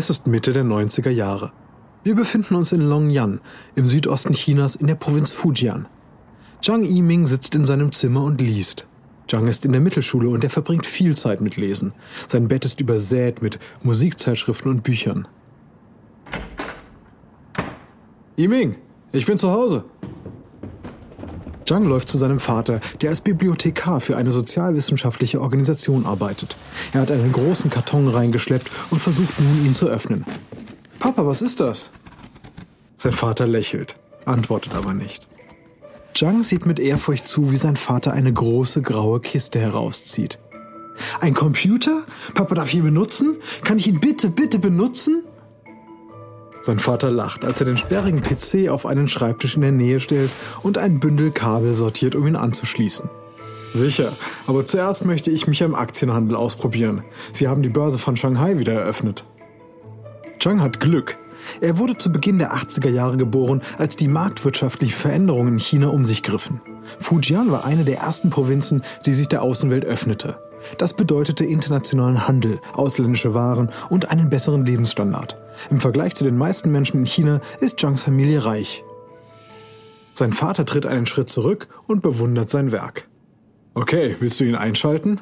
Es 0.00 0.08
ist 0.08 0.26
Mitte 0.26 0.54
der 0.54 0.64
90er 0.64 1.10
Jahre. 1.10 1.52
Wir 2.04 2.14
befinden 2.14 2.54
uns 2.54 2.72
in 2.72 2.80
Longyan, 2.80 3.42
im 3.74 3.84
Südosten 3.84 4.32
Chinas 4.32 4.74
in 4.74 4.86
der 4.86 4.94
Provinz 4.94 5.30
Fujian. 5.30 5.88
Zhang 6.62 6.84
Yiming 6.84 7.26
sitzt 7.26 7.54
in 7.54 7.66
seinem 7.66 7.92
Zimmer 7.92 8.24
und 8.24 8.40
liest. 8.40 8.86
Zhang 9.28 9.46
ist 9.46 9.66
in 9.66 9.72
der 9.72 9.82
Mittelschule 9.82 10.30
und 10.30 10.42
er 10.42 10.48
verbringt 10.48 10.86
viel 10.86 11.18
Zeit 11.18 11.42
mit 11.42 11.58
Lesen. 11.58 11.92
Sein 12.28 12.48
Bett 12.48 12.64
ist 12.64 12.80
übersät 12.80 13.42
mit 13.42 13.58
Musikzeitschriften 13.82 14.70
und 14.70 14.84
Büchern. 14.84 15.28
Yiming, 18.38 18.76
ich 19.12 19.26
bin 19.26 19.36
zu 19.36 19.50
Hause. 19.50 19.84
Zhang 21.70 21.84
läuft 21.84 22.08
zu 22.08 22.18
seinem 22.18 22.40
Vater, 22.40 22.80
der 23.00 23.10
als 23.10 23.20
Bibliothekar 23.20 24.00
für 24.00 24.16
eine 24.16 24.32
sozialwissenschaftliche 24.32 25.40
Organisation 25.40 26.04
arbeitet. 26.04 26.56
Er 26.92 27.02
hat 27.02 27.12
einen 27.12 27.30
großen 27.30 27.70
Karton 27.70 28.08
reingeschleppt 28.08 28.68
und 28.90 28.98
versucht 28.98 29.38
nun, 29.38 29.64
ihn 29.64 29.72
zu 29.72 29.86
öffnen. 29.86 30.24
Papa, 30.98 31.24
was 31.26 31.42
ist 31.42 31.60
das? 31.60 31.92
Sein 32.96 33.12
Vater 33.12 33.46
lächelt, 33.46 33.98
antwortet 34.24 34.74
aber 34.74 34.94
nicht. 34.94 35.28
Zhang 36.12 36.42
sieht 36.42 36.66
mit 36.66 36.80
Ehrfurcht 36.80 37.28
zu, 37.28 37.52
wie 37.52 37.56
sein 37.56 37.76
Vater 37.76 38.14
eine 38.14 38.32
große 38.32 38.82
graue 38.82 39.20
Kiste 39.20 39.60
herauszieht. 39.60 40.40
Ein 41.20 41.34
Computer? 41.34 42.02
Papa 42.34 42.56
darf 42.56 42.74
ihn 42.74 42.82
benutzen? 42.82 43.36
Kann 43.62 43.78
ich 43.78 43.86
ihn 43.86 44.00
bitte, 44.00 44.28
bitte 44.30 44.58
benutzen? 44.58 45.22
Sein 46.62 46.78
Vater 46.78 47.10
lacht, 47.10 47.44
als 47.44 47.60
er 47.60 47.66
den 47.66 47.78
sperrigen 47.78 48.22
PC 48.22 48.68
auf 48.68 48.84
einen 48.84 49.08
Schreibtisch 49.08 49.56
in 49.56 49.62
der 49.62 49.72
Nähe 49.72 50.00
stellt 50.00 50.30
und 50.62 50.76
ein 50.76 51.00
Bündel 51.00 51.30
Kabel 51.30 51.74
sortiert, 51.74 52.14
um 52.14 52.26
ihn 52.26 52.36
anzuschließen. 52.36 53.08
Sicher, 53.72 54.12
aber 54.46 54.66
zuerst 54.66 55.04
möchte 55.04 55.30
ich 55.30 55.46
mich 55.46 55.62
am 55.62 55.74
Aktienhandel 55.74 56.36
ausprobieren. 56.36 57.04
Sie 57.32 57.48
haben 57.48 57.62
die 57.62 57.68
Börse 57.68 57.98
von 57.98 58.16
Shanghai 58.16 58.58
wieder 58.58 58.74
eröffnet. 58.74 59.24
Zhang 60.40 60.60
hat 60.60 60.80
Glück. 60.80 61.18
Er 61.60 61.78
wurde 61.78 61.96
zu 61.96 62.10
Beginn 62.12 62.38
der 62.38 62.52
80er 62.54 62.90
Jahre 62.90 63.16
geboren, 63.16 63.62
als 63.78 63.96
die 63.96 64.08
marktwirtschaftlichen 64.08 64.94
Veränderungen 64.94 65.54
in 65.54 65.58
China 65.58 65.88
um 65.88 66.04
sich 66.04 66.22
griffen. 66.22 66.60
Fujian 66.98 67.50
war 67.50 67.64
eine 67.64 67.84
der 67.84 67.98
ersten 67.98 68.30
Provinzen, 68.30 68.82
die 69.06 69.12
sich 69.12 69.28
der 69.28 69.42
Außenwelt 69.42 69.84
öffnete. 69.84 70.38
Das 70.76 70.94
bedeutete 70.94 71.44
internationalen 71.44 72.26
Handel, 72.28 72.60
ausländische 72.74 73.34
Waren 73.34 73.70
und 73.88 74.10
einen 74.10 74.28
besseren 74.28 74.66
Lebensstandard. 74.66 75.36
Im 75.70 75.80
Vergleich 75.80 76.14
zu 76.14 76.24
den 76.24 76.36
meisten 76.36 76.70
Menschen 76.70 77.00
in 77.00 77.06
China 77.06 77.40
ist 77.60 77.78
Zhangs 77.78 78.04
Familie 78.04 78.44
reich. 78.44 78.84
Sein 80.14 80.32
Vater 80.32 80.64
tritt 80.64 80.86
einen 80.86 81.06
Schritt 81.06 81.30
zurück 81.30 81.68
und 81.86 82.02
bewundert 82.02 82.50
sein 82.50 82.72
Werk. 82.72 83.08
Okay, 83.74 84.16
willst 84.18 84.40
du 84.40 84.44
ihn 84.44 84.56
einschalten? 84.56 85.20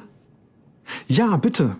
Ja, 1.07 1.37
bitte. 1.37 1.77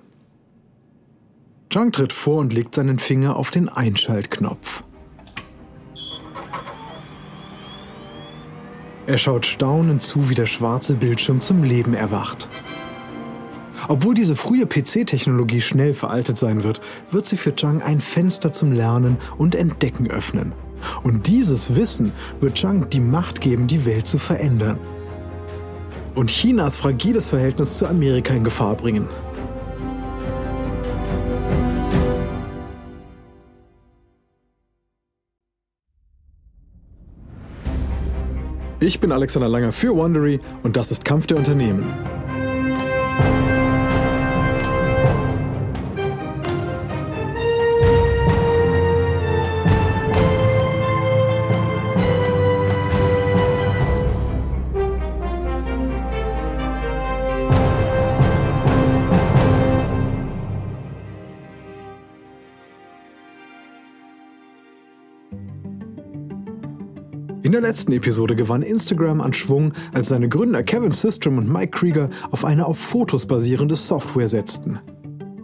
Zhang 1.72 1.91
tritt 1.91 2.14
vor 2.14 2.38
und 2.38 2.53
legt 2.53 2.75
seinen 2.75 2.97
Finger 2.97 3.36
auf 3.36 3.52
den 3.52 3.69
Einschaltknopf. 3.69 4.84
Er 9.06 9.17
schaut 9.17 9.45
staunend 9.45 10.02
zu, 10.02 10.30
wie 10.30 10.36
der 10.36 10.45
schwarze 10.45 10.95
Bildschirm 10.95 11.41
zum 11.41 11.63
Leben 11.63 11.94
erwacht. 11.94 12.47
Obwohl 13.89 14.13
diese 14.13 14.35
frühe 14.35 14.67
PC-Technologie 14.67 15.61
schnell 15.61 15.95
veraltet 15.95 16.37
sein 16.37 16.63
wird, 16.63 16.79
wird 17.09 17.25
sie 17.25 17.37
für 17.37 17.55
Zhang 17.55 17.81
ein 17.81 18.01
Fenster 18.01 18.51
zum 18.51 18.71
Lernen 18.71 19.17
und 19.39 19.55
Entdecken 19.55 20.11
öffnen. 20.11 20.53
Und 21.01 21.25
dieses 21.25 21.75
Wissen 21.75 22.11
wird 22.39 22.55
Zhang 22.55 22.91
die 22.91 22.99
Macht 22.99 23.41
geben, 23.41 23.65
die 23.65 23.87
Welt 23.87 24.05
zu 24.05 24.19
verändern. 24.19 24.77
Und 26.13 26.29
Chinas 26.29 26.75
fragiles 26.75 27.29
Verhältnis 27.29 27.77
zu 27.77 27.87
Amerika 27.87 28.31
in 28.31 28.43
Gefahr 28.43 28.75
bringen. 28.75 29.09
Ich 38.79 38.99
bin 38.99 39.11
Alexander 39.11 39.49
Langer 39.49 39.72
für 39.72 39.95
Wondery 39.95 40.39
und 40.61 40.78
das 40.78 40.91
ist 40.91 41.03
Kampf 41.03 41.25
der 41.25 41.38
Unternehmen. 41.38 42.19
Letzten 67.69 67.91
Episode 67.91 68.35
gewann 68.35 68.63
Instagram 68.63 69.22
an 69.22 69.31
Schwung, 69.31 69.74
als 69.94 70.07
seine 70.07 70.28
Gründer 70.28 70.63
Kevin 70.63 70.90
Systrom 70.90 71.38
und 71.38 71.47
Mike 71.47 71.69
Krieger 71.69 72.09
auf 72.31 72.44
eine 72.44 72.66
auf 72.66 72.80
Fotos 72.80 73.28
basierende 73.28 73.75
Software 73.75 74.28
setzten. 74.28 74.80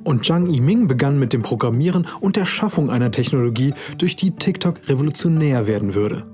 Und 0.04 0.26
Zhang 0.26 0.50
Yiming 0.50 0.88
begann 0.88 1.20
mit 1.20 1.34
dem 1.34 1.44
Programmieren 1.44 2.08
und 2.22 2.36
der 2.36 2.46
Schaffung 2.46 2.90
einer 2.90 3.12
Technologie, 3.12 3.76
durch 4.00 4.16
die 4.16 4.32
TikTok 4.32 4.90
revolutionär 4.90 5.68
werden 5.68 5.94
würde. 5.94 6.26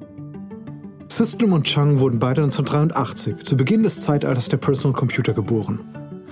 Systrom 1.09 1.51
und 1.51 1.66
Chang 1.66 2.00
wurden 2.00 2.19
beide 2.19 2.41
1983, 2.41 3.44
zu 3.44 3.57
Beginn 3.57 3.84
des 3.84 4.01
Zeitalters 4.01 4.47
der 4.47 4.57
Personal 4.57 4.97
Computer, 4.97 5.34
geboren. 5.34 5.81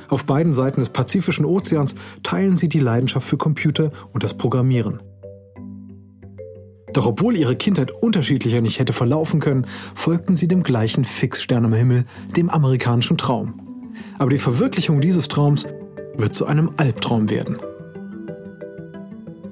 Auf 0.07 0.25
beiden 0.25 0.53
Seiten 0.53 0.79
des 0.79 0.89
Pazifischen 0.89 1.43
Ozeans 1.43 1.95
teilen 2.23 2.55
sie 2.55 2.69
die 2.69 2.79
Leidenschaft 2.79 3.27
für 3.27 3.35
Computer 3.35 3.91
und 4.13 4.23
das 4.23 4.37
Programmieren. 4.37 4.99
Doch 6.93 7.05
obwohl 7.05 7.37
ihre 7.37 7.55
Kindheit 7.55 7.91
unterschiedlicher 7.91 8.61
nicht 8.61 8.79
hätte 8.79 8.93
verlaufen 8.93 9.39
können, 9.39 9.65
folgten 9.93 10.35
sie 10.35 10.47
dem 10.47 10.63
gleichen 10.63 11.05
Fixstern 11.05 11.65
am 11.65 11.73
Himmel, 11.73 12.05
dem 12.35 12.49
amerikanischen 12.49 13.17
Traum. 13.17 13.61
Aber 14.17 14.29
die 14.29 14.37
Verwirklichung 14.37 15.01
dieses 15.01 15.27
Traums 15.27 15.67
wird 16.17 16.33
zu 16.35 16.45
einem 16.45 16.71
Albtraum 16.77 17.29
werden. 17.29 17.57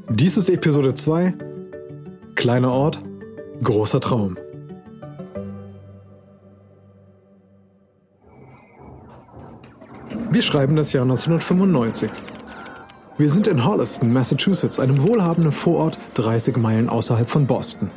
Dies 0.10 0.38
ist 0.38 0.50
Episode 0.50 0.94
2. 0.94 1.34
Kleiner 2.36 2.72
Ort, 2.72 3.04
großer 3.64 4.00
Traum. 4.00 4.38
Wir 10.32 10.42
schreiben 10.42 10.76
das 10.76 10.94
Jahr 10.94 11.04
1995. 11.04 12.12
Wir 13.20 13.32
sind 13.32 13.48
in 13.48 13.66
Holliston, 13.66 14.14
Massachusetts, 14.14 14.80
einem 14.80 15.02
wohlhabenden 15.02 15.52
Vorort 15.52 15.98
30 16.14 16.56
Meilen 16.58 16.88
außerhalb 16.88 17.28
von 17.28 17.48
Boston. 17.48 17.90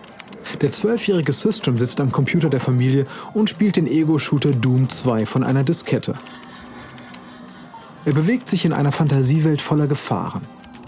Der 0.63 0.73
zwölfjährige 0.73 1.35
System 1.35 1.77
sitzt 1.77 2.01
am 2.01 2.11
Computer 2.11 2.49
der 2.49 2.61
Familie 2.61 3.05
und 3.35 3.51
spielt 3.51 3.77
den 3.77 3.87
Ego-Shooter 3.87 4.53
Doom 4.53 4.89
2 4.89 5.27
von 5.27 5.45
einer 5.45 5.63
Diskette. 5.63 6.15
Er 8.07 8.15
bewegt 8.15 8.49
sich 8.49 8.65
in 8.65 8.73
einer 8.73 8.93
Fantasiewelt 8.93 9.61
voller 9.61 9.87
Gefahren. 9.87 10.41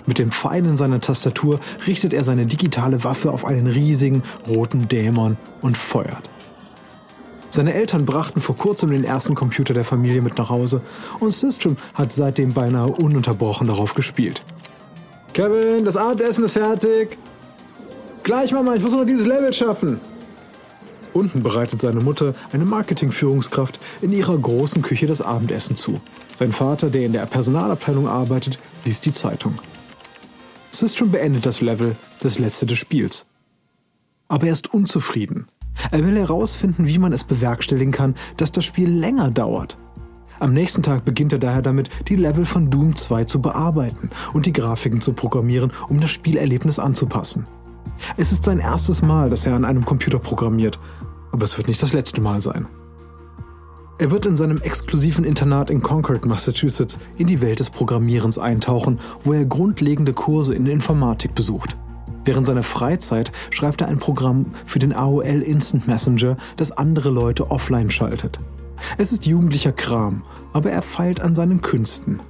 Mit 0.07 0.19
dem 0.19 0.33
Pfeil 0.33 0.65
in 0.65 0.77
seiner 0.77 1.01
Tastatur 1.01 1.61
richtet 1.87 2.15
er 2.15 2.25
seine 2.25 2.47
digitale 2.47 3.05
Waffe 3.05 3.31
auf 3.31 3.45
einen 3.45 3.67
riesigen 3.67 4.23
roten 4.49 4.89
Dämon 4.89 5.37
und 5.61 5.77
feuert. 5.77 6.31
Seine 7.53 7.75
Eltern 7.75 8.07
brachten 8.07 8.41
vor 8.41 8.57
kurzem 8.57 8.93
den 8.93 9.05
ersten 9.05 9.35
Computer 9.35 9.75
der 9.75 9.85
Familie 9.85 10.23
mit 10.23 10.39
nach 10.39 10.49
Hause 10.49 10.81
und 11.21 11.33
Systrom 11.33 11.77
hat 11.93 12.11
seitdem 12.11 12.55
beinahe 12.55 12.89
ununterbrochen 12.89 13.67
darauf 13.67 13.93
gespielt. 13.93 14.43
Kevin, 15.35 15.85
das 15.85 15.99
Abendessen 15.99 16.45
ist 16.45 16.55
fertig. 16.55 17.19
Gleich, 18.23 18.53
Mama, 18.53 18.75
ich 18.75 18.83
muss 18.83 18.95
noch 18.95 19.05
dieses 19.05 19.27
Level 19.27 19.53
schaffen. 19.53 20.01
Unten 21.13 21.43
bereitet 21.43 21.79
seine 21.79 22.01
Mutter, 22.01 22.35
eine 22.55 22.65
Marketingführungskraft, 22.65 23.81
in 24.01 24.13
ihrer 24.13 24.39
großen 24.39 24.81
Küche 24.81 25.07
das 25.07 25.21
Abendessen 25.21 25.77
zu. 25.77 26.01
Sein 26.39 26.53
Vater, 26.53 26.89
der 26.89 27.05
in 27.05 27.13
der 27.13 27.27
Personalabteilung 27.27 28.09
arbeitet, 28.09 28.59
liest 28.87 29.05
die 29.05 29.13
Zeitung. 29.13 29.59
Systrom 30.71 31.11
beendet 31.11 31.45
das 31.45 31.61
Level, 31.61 31.97
das 32.21 32.39
letzte 32.39 32.65
des 32.65 32.79
Spiels. 32.79 33.27
Aber 34.29 34.47
er 34.47 34.53
ist 34.53 34.73
unzufrieden. 34.73 35.49
Er 35.91 36.05
will 36.05 36.17
herausfinden, 36.17 36.87
wie 36.87 36.99
man 36.99 37.13
es 37.13 37.25
bewerkstelligen 37.25 37.93
kann, 37.93 38.15
dass 38.37 38.53
das 38.53 38.65
Spiel 38.65 38.91
länger 38.91 39.31
dauert. 39.31 39.79
Am 40.41 40.53
nächsten 40.53 40.83
Tag 40.83 41.05
beginnt 41.05 41.33
er 41.33 41.39
daher 41.39 41.63
damit, 41.63 41.89
die 42.09 42.17
Level 42.17 42.45
von 42.45 42.69
Doom 42.69 42.97
2 42.97 43.25
zu 43.25 43.41
bearbeiten 43.41 44.11
und 44.33 44.47
die 44.47 44.53
Grafiken 44.53 45.01
zu 45.01 45.13
programmieren, 45.13 45.73
um 45.89 46.01
das 46.01 46.11
Spielerlebnis 46.11 46.79
anzupassen. 46.79 47.47
Es 48.17 48.33
ist 48.33 48.45
sein 48.45 48.59
erstes 48.59 49.03
Mal, 49.03 49.31
dass 49.31 49.47
er 49.47 49.55
an 49.55 49.65
einem 49.65 49.85
Computer 49.85 50.19
programmiert, 50.19 50.79
aber 51.31 51.45
es 51.45 51.57
wird 51.57 51.69
nicht 51.69 51.81
das 51.83 51.93
letzte 51.93 52.21
Mal 52.21 52.41
sein. 52.41 52.67
Er 53.99 54.11
wird 54.11 54.27
in 54.27 54.37
seinem 54.37 54.59
exklusiven 54.59 55.25
Internat 55.25 55.71
in 55.71 55.81
Concord, 55.81 56.27
Massachusetts, 56.27 56.99
in 57.19 57.29
die 57.29 57.41
Welt 57.41 57.61
des 57.61 57.71
Programmierens 57.71 58.37
eintauchen, 58.37 58.99
wo 59.23 59.33
er 59.33 59.45
grundlegende 59.45 60.13
Kurse 60.13 60.57
in 60.57 60.67
Informatik 60.67 61.37
besucht. 61.37 61.77
Während 62.25 62.47
seiner 62.47 62.63
Freizeit 62.63 63.33
schreibt 63.51 63.81
er 63.81 63.89
ein 63.89 63.99
Programm 63.99 64.47
für 64.65 64.79
den 64.79 64.93
AOL 64.93 65.43
Instant 65.43 65.89
Messenger, 65.89 66.37
das 66.57 66.73
andere 66.73 67.11
Leute 67.11 67.51
offline 67.51 67.91
schaltet. 67.91 68.39
Es 68.99 69.13
ist 69.13 69.27
jugendlicher 69.27 69.73
Kram, 69.73 70.23
aber 70.53 70.71
er 70.71 70.83
feilt 70.83 71.21
an 71.21 71.35
seinen 71.35 71.63
Künsten. 71.63 72.21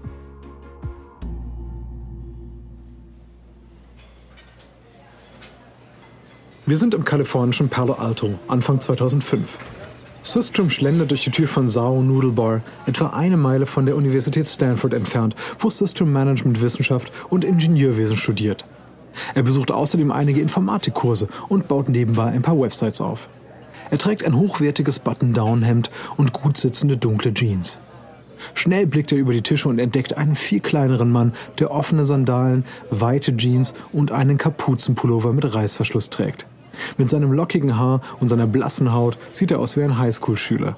Wir 6.64 6.76
sind 6.76 6.94
im 6.94 7.04
kalifornischen 7.04 7.68
Palo 7.68 7.94
Alto, 7.94 8.38
Anfang 8.48 8.80
2005. 8.80 9.58
Systrom 10.22 10.70
schlendert 10.70 11.10
durch 11.10 11.24
die 11.24 11.30
Tür 11.30 11.48
von 11.48 11.68
Sao 11.68 12.00
Noodle 12.00 12.30
Bar, 12.30 12.60
etwa 12.86 13.08
eine 13.08 13.36
Meile 13.36 13.66
von 13.66 13.84
der 13.84 13.96
Universität 13.96 14.46
Stanford 14.46 14.94
entfernt, 14.94 15.34
wo 15.58 15.68
System 15.68 16.12
Management 16.12 16.62
Wissenschaft 16.62 17.12
und 17.28 17.44
Ingenieurwesen 17.44 18.16
studiert. 18.16 18.64
Er 19.34 19.42
besucht 19.42 19.70
außerdem 19.70 20.10
einige 20.10 20.40
Informatikkurse 20.40 21.28
und 21.48 21.68
baut 21.68 21.88
nebenbei 21.88 22.26
ein 22.26 22.42
paar 22.42 22.58
Websites 22.60 23.00
auf. 23.00 23.28
Er 23.90 23.98
trägt 23.98 24.24
ein 24.24 24.36
hochwertiges 24.36 24.98
Button-Down-Hemd 25.00 25.90
und 26.16 26.32
gut 26.32 26.56
sitzende 26.56 26.96
dunkle 26.96 27.34
Jeans. 27.34 27.78
Schnell 28.54 28.86
blickt 28.86 29.12
er 29.12 29.18
über 29.18 29.32
die 29.32 29.42
Tische 29.42 29.68
und 29.68 29.78
entdeckt 29.78 30.16
einen 30.16 30.34
viel 30.34 30.60
kleineren 30.60 31.10
Mann, 31.10 31.32
der 31.58 31.70
offene 31.70 32.04
Sandalen, 32.04 32.64
weite 32.90 33.36
Jeans 33.36 33.74
und 33.92 34.12
einen 34.12 34.38
Kapuzenpullover 34.38 35.32
mit 35.32 35.54
Reißverschluss 35.54 36.10
trägt. 36.10 36.46
Mit 36.96 37.10
seinem 37.10 37.32
lockigen 37.32 37.78
Haar 37.78 38.00
und 38.20 38.28
seiner 38.28 38.46
blassen 38.46 38.92
Haut 38.92 39.18
sieht 39.30 39.50
er 39.50 39.60
aus 39.60 39.76
wie 39.76 39.82
ein 39.82 39.98
Highschool-Schüler. 39.98 40.76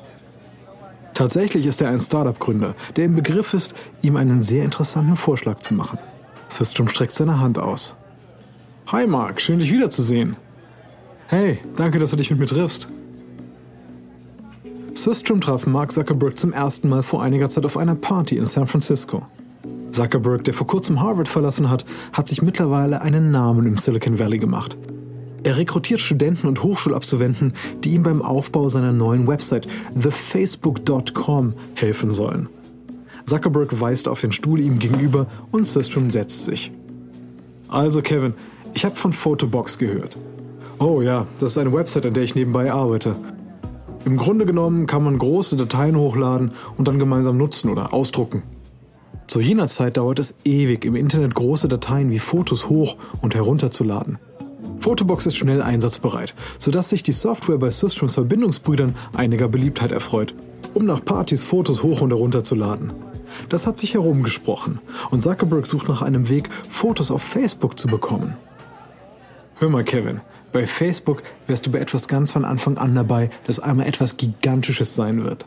Tatsächlich 1.15 1.67
ist 1.67 1.81
er 1.81 1.91
ein 1.91 2.01
Startup-Gründer, 2.01 2.75
der 2.97 3.05
im 3.05 3.15
Begriff 3.15 3.55
ist, 3.55 3.75
ihm 4.03 4.17
einen 4.17 4.43
sehr 4.43 4.65
interessanten 4.65 5.17
Vorschlag 5.17 5.61
zu 5.61 5.75
machen. 5.75 5.99
Systrom 6.49 6.89
streckt 6.89 7.15
seine 7.15 7.41
Hand 7.41 7.59
aus. 7.59 7.95
Hi 8.89 9.07
Mark, 9.07 9.41
schön 9.41 9.61
dich 9.61 9.73
wiederzusehen. 9.73 10.37
Hey, 11.29 11.59
danke, 11.75 11.99
dass 11.99 12.11
du 12.11 12.17
dich 12.17 12.31
mit 12.31 12.39
mir 12.39 12.47
triffst. 12.47 12.89
Systrom 14.93 15.41
traf 15.41 15.67
Mark 15.67 15.91
Zuckerberg 15.91 16.37
zum 16.37 16.53
ersten 16.53 16.91
Mal 16.91 17.03
vor 17.03 17.23
einiger 17.23 17.49
Zeit 17.49 17.65
auf 17.65 17.79
einer 17.79 17.95
Party 17.95 18.37
in 18.37 18.45
San 18.45 18.67
Francisco. 18.67 19.23
Zuckerberg, 19.91 20.45
der 20.45 20.53
vor 20.53 20.67
kurzem 20.67 21.01
Harvard 21.01 21.29
verlassen 21.29 21.71
hat, 21.71 21.87
hat 22.13 22.29
sich 22.29 22.43
mittlerweile 22.43 23.01
einen 23.01 23.31
Namen 23.31 23.65
im 23.65 23.79
Silicon 23.79 24.19
Valley 24.19 24.39
gemacht. 24.39 24.77
Er 25.45 25.57
rekrutiert 25.57 26.01
Studenten 26.01 26.47
und 26.47 26.63
Hochschulabsolventen, 26.63 27.55
die 27.85 27.95
ihm 27.95 28.03
beim 28.03 28.21
Aufbau 28.21 28.69
seiner 28.69 28.93
neuen 28.93 29.27
Website 29.27 29.67
thefacebook.com 29.99 31.55
helfen 31.75 32.11
sollen. 32.11 32.51
Zuckerberg 33.25 33.81
weist 33.81 34.09
auf 34.09 34.21
den 34.21 34.33
Stuhl 34.33 34.61
ihm 34.61 34.79
gegenüber 34.79 35.27
und 35.51 35.67
Systrom 35.67 36.11
setzt 36.11 36.45
sich. 36.45 36.71
Also 37.69 38.03
Kevin, 38.03 38.35
ich 38.75 38.85
habe 38.85 38.97
von 38.97 39.13
Photobox 39.13 39.79
gehört. 39.79 40.17
Oh 40.79 41.01
ja, 41.01 41.27
das 41.39 41.53
ist 41.53 41.59
eine 41.59 41.73
Website, 41.73 42.07
an 42.07 42.15
der 42.15 42.25
ich 42.25 42.35
nebenbei 42.35 42.73
arbeite. 42.73 43.15
Im 44.05 44.17
Grunde 44.17 44.45
genommen 44.45 44.87
kann 44.87 45.03
man 45.03 45.17
große 45.17 45.57
Dateien 45.57 45.97
hochladen 45.97 46.53
und 46.77 46.89
dann 46.89 46.99
gemeinsam 46.99 47.39
nutzen 47.39 47.71
oder 47.71 47.95
ausdrucken. 47.95 48.43
Zu 49.27 49.41
jener 49.41 49.69
Zeit 49.69 49.97
dauert 49.97 50.19
es 50.19 50.35
ewig, 50.45 50.85
im 50.85 50.97
Internet 50.97 51.35
große 51.35 51.69
Dateien 51.69 52.11
wie 52.11 52.19
Fotos 52.19 52.69
hoch 52.69 52.97
und 53.23 53.35
herunterzuladen. 53.35 54.19
Photobox 54.81 55.25
ist 55.27 55.37
schnell 55.37 55.63
einsatzbereit, 55.63 56.35
sodass 56.59 56.91
sich 56.91 57.03
die 57.03 57.13
Software 57.13 57.57
bei 57.57 57.71
Systems 57.71 58.15
Verbindungsbrüdern 58.15 58.95
einiger 59.15 59.49
Beliebtheit 59.49 59.93
erfreut, 59.93 60.35
um 60.75 60.85
nach 60.85 61.03
Partys 61.03 61.45
Fotos 61.45 61.83
hoch 61.83 62.03
und 62.03 62.11
herunter 62.11 62.45
zu 62.45 62.55
laden. 62.55 62.93
Das 63.49 63.67
hat 63.67 63.79
sich 63.79 63.95
herumgesprochen 63.95 64.81
und 65.11 65.23
Zuckerberg 65.23 65.67
sucht 65.67 65.89
nach 65.89 66.03
einem 66.03 66.29
Weg, 66.29 66.51
Fotos 66.69 67.11
auf 67.11 67.23
Facebook 67.23 67.79
zu 67.79 67.89
bekommen. 67.89 68.37
Hör 69.57 69.69
mal, 69.69 69.85
Kevin, 69.85 70.21
bei 70.53 70.67
Facebook 70.67 71.23
wärst 71.47 71.67
du 71.67 71.71
bei 71.71 71.79
etwas 71.79 72.09
ganz 72.09 72.33
von 72.33 72.45
Anfang 72.45 72.77
an 72.77 72.95
dabei, 72.95 73.31
das 73.47 73.61
einmal 73.61 73.87
etwas 73.87 74.17
Gigantisches 74.17 74.95
sein 74.95 75.25
wird. 75.25 75.47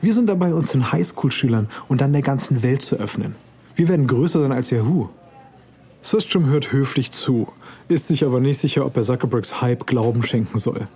Wir 0.00 0.12
sind 0.12 0.28
dabei, 0.28 0.54
uns 0.54 0.72
den 0.72 0.90
Highschool-Schülern 0.90 1.68
und 1.88 2.00
dann 2.00 2.12
der 2.12 2.22
ganzen 2.22 2.62
Welt 2.62 2.82
zu 2.82 2.96
öffnen. 2.96 3.36
Wir 3.76 3.88
werden 3.88 4.06
größer 4.06 4.40
sein 4.40 4.52
als 4.52 4.70
Yahoo. 4.70 5.08
Systrom 6.02 6.46
hört 6.46 6.72
höflich 6.72 7.12
zu, 7.12 7.48
ist 7.88 8.08
sich 8.08 8.24
aber 8.24 8.40
nicht 8.40 8.58
sicher, 8.58 8.84
ob 8.84 8.96
er 8.96 9.04
Zuckerbergs 9.04 9.60
Hype 9.60 9.86
Glauben 9.86 10.22
schenken 10.22 10.58
soll. 10.58 10.88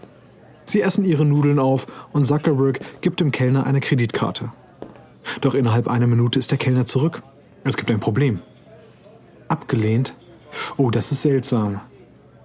Sie 0.64 0.82
essen 0.82 1.04
ihre 1.04 1.24
Nudeln 1.24 1.58
auf 1.58 1.86
und 2.12 2.26
Zuckerberg 2.26 2.80
gibt 3.00 3.20
dem 3.20 3.30
Kellner 3.30 3.66
eine 3.66 3.80
Kreditkarte. 3.80 4.52
Doch 5.40 5.54
innerhalb 5.54 5.88
einer 5.88 6.06
Minute 6.06 6.38
ist 6.38 6.50
der 6.50 6.58
Kellner 6.58 6.86
zurück. 6.86 7.22
Es 7.64 7.76
gibt 7.76 7.90
ein 7.90 8.00
Problem. 8.00 8.40
Abgelehnt? 9.48 10.14
Oh, 10.76 10.90
das 10.90 11.12
ist 11.12 11.22
seltsam. 11.22 11.80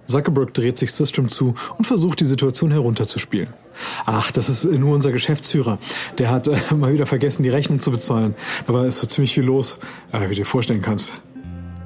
Zuckerberg 0.06 0.52
dreht 0.54 0.78
sich 0.78 0.92
System 0.92 1.28
zu 1.28 1.54
und 1.78 1.86
versucht 1.86 2.20
die 2.20 2.24
Situation 2.24 2.70
herunterzuspielen. 2.70 3.48
Ach, 4.06 4.30
das 4.30 4.48
ist 4.48 4.64
nur 4.64 4.94
unser 4.94 5.12
Geschäftsführer. 5.12 5.78
Der 6.18 6.30
hat 6.30 6.48
äh, 6.48 6.56
mal 6.74 6.92
wieder 6.92 7.06
vergessen, 7.06 7.42
die 7.42 7.48
Rechnung 7.48 7.80
zu 7.80 7.90
bezahlen. 7.90 8.34
Da 8.66 8.74
war 8.74 8.84
es 8.84 8.98
so 8.98 9.06
ziemlich 9.06 9.34
viel 9.34 9.44
los, 9.44 9.78
äh, 10.12 10.20
wie 10.22 10.28
du 10.28 10.34
dir 10.34 10.46
vorstellen 10.46 10.82
kannst. 10.82 11.12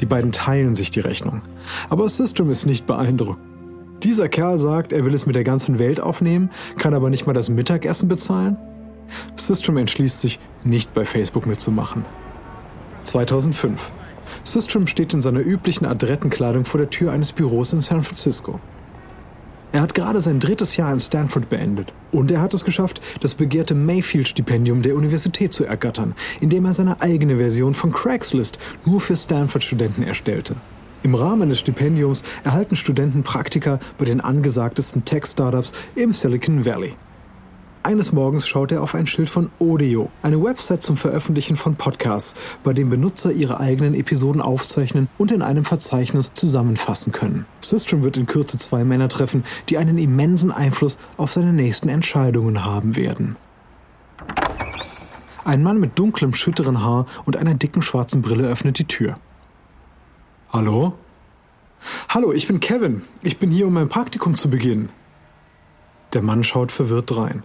Die 0.01 0.07
beiden 0.07 0.33
teilen 0.33 0.75
sich 0.75 0.91
die 0.91 1.01
Rechnung. 1.01 1.43
Aber 1.89 2.09
System 2.09 2.51
ist 2.51 2.67
nicht 2.67 2.87
beeindruckt. 2.87 3.41
Dieser 4.03 4.29
Kerl 4.29 4.61
sagt, 4.61 4.93
er 4.93 5.05
will 5.05 5.15
es 5.15 5.27
mit 5.27 5.35
der 5.35 5.43
ganzen 5.43 5.81
Welt 5.81 5.99
aufnehmen, 5.99 6.51
kann 6.79 6.95
aber 6.95 7.11
nicht 7.11 7.27
mal 7.27 7.33
das 7.33 7.49
Mittagessen 7.49 8.09
bezahlen? 8.09 8.57
System 9.35 9.77
entschließt 9.77 10.21
sich, 10.21 10.39
nicht 10.63 10.95
bei 10.95 11.05
Facebook 11.05 11.47
mitzumachen. 11.47 12.05
2005. 13.03 13.91
System 14.45 14.87
steht 14.87 15.15
in 15.15 15.23
seiner 15.23 15.41
üblichen 15.41 15.87
Adrettenkleidung 15.87 16.65
vor 16.65 16.79
der 16.79 16.91
Tür 16.91 17.13
eines 17.13 17.33
Büros 17.33 17.73
in 17.73 17.81
San 17.81 18.03
Francisco. 18.03 18.61
Er 19.71 19.83
hat 19.83 19.95
gerade 19.95 20.21
sein 20.23 20.41
drittes 20.41 20.77
Jahr 20.77 20.93
in 20.93 21.01
Stanford 21.01 21.51
beendet 21.51 21.93
und 22.11 22.31
er 22.31 22.41
hat 22.41 22.55
es 22.55 22.65
geschafft, 22.65 23.03
das 23.21 23.35
begehrte 23.35 23.75
Mayfield-Stipendium 23.75 24.81
der 24.81 24.97
Universität 24.97 25.53
zu 25.53 25.65
ergattern, 25.65 26.15
indem 26.41 26.65
er 26.65 26.73
seine 26.73 27.03
eigene 27.03 27.37
Version 27.37 27.75
von 27.75 27.93
Craigslist 27.93 28.59
nur 28.87 29.01
für 29.01 29.15
Stanford-Studenten 29.15 30.03
erstellte. 30.03 30.57
Im 31.03 31.15
Rahmen 31.15 31.51
des 31.51 31.61
Stipendiums 31.61 32.23
erhalten 32.45 32.77
Studenten 32.77 33.23
Praktika 33.23 33.79
bei 33.99 34.07
den 34.07 34.21
angesagtesten 34.21 35.05
Tech-Startups 35.05 35.73
im 35.95 36.13
Silicon 36.13 36.65
Valley. 36.65 36.95
Eines 37.89 38.13
Morgens 38.13 38.47
schaut 38.47 38.71
er 38.71 38.83
auf 38.83 38.95
ein 38.95 39.07
Schild 39.07 39.31
von 39.31 39.49
Odeo, 39.59 40.11
eine 40.21 40.45
Website 40.45 40.83
zum 40.83 40.99
Veröffentlichen 40.99 41.57
von 41.57 41.77
Podcasts, 41.77 42.35
bei 42.63 42.75
dem 42.75 42.91
Benutzer 42.91 43.33
ihre 43.33 43.61
eigenen 43.61 43.95
Episoden 43.95 44.43
aufzeichnen 44.43 45.09
und 45.17 45.33
in 45.33 45.41
einem 45.41 45.65
Verzeichnis 45.65 46.35
zusammenfassen 46.35 47.13
können. 47.13 47.47
Systrom 47.63 48.03
wird 48.03 48.19
in 48.19 48.27
Kürze 48.27 48.59
zwei 48.59 48.85
Männer 48.85 49.09
treffen, 49.09 49.43
die 49.71 49.79
einen 49.79 49.97
immensen 49.97 50.53
Einfluss 50.53 50.99
auf 51.17 51.33
seine 51.33 51.55
nächsten 51.55 51.89
Entscheidungen 51.89 52.63
haben 52.63 52.95
werden. 52.95 53.37
Ein 55.47 55.63
Mann 55.63 55.81
mit 55.81 55.99
dunklem, 55.99 56.35
schütteren 56.35 56.85
Haar 56.85 57.07
und 57.25 57.39
einer 57.39 57.55
dicken 57.55 57.81
schwarzen 57.81 58.21
Brille 58.21 58.51
öffnet 58.51 58.79
die 58.79 58.85
Tür. 58.85 59.17
Hallo? 60.53 60.93
Hallo, 62.11 62.35
ich 62.35 62.49
bin 62.49 62.61
Kevin. 62.61 63.05
Ich 63.23 63.39
bin 63.39 63.51
hier, 63.51 63.67
um 63.67 63.73
mein 63.73 63.89
Praktikum 63.89 64.35
zu 64.35 64.51
beginnen. 64.51 64.91
Der 66.13 66.21
Mann 66.21 66.45
schaut 66.45 66.71
verwirrt 66.71 67.17
rein. 67.17 67.45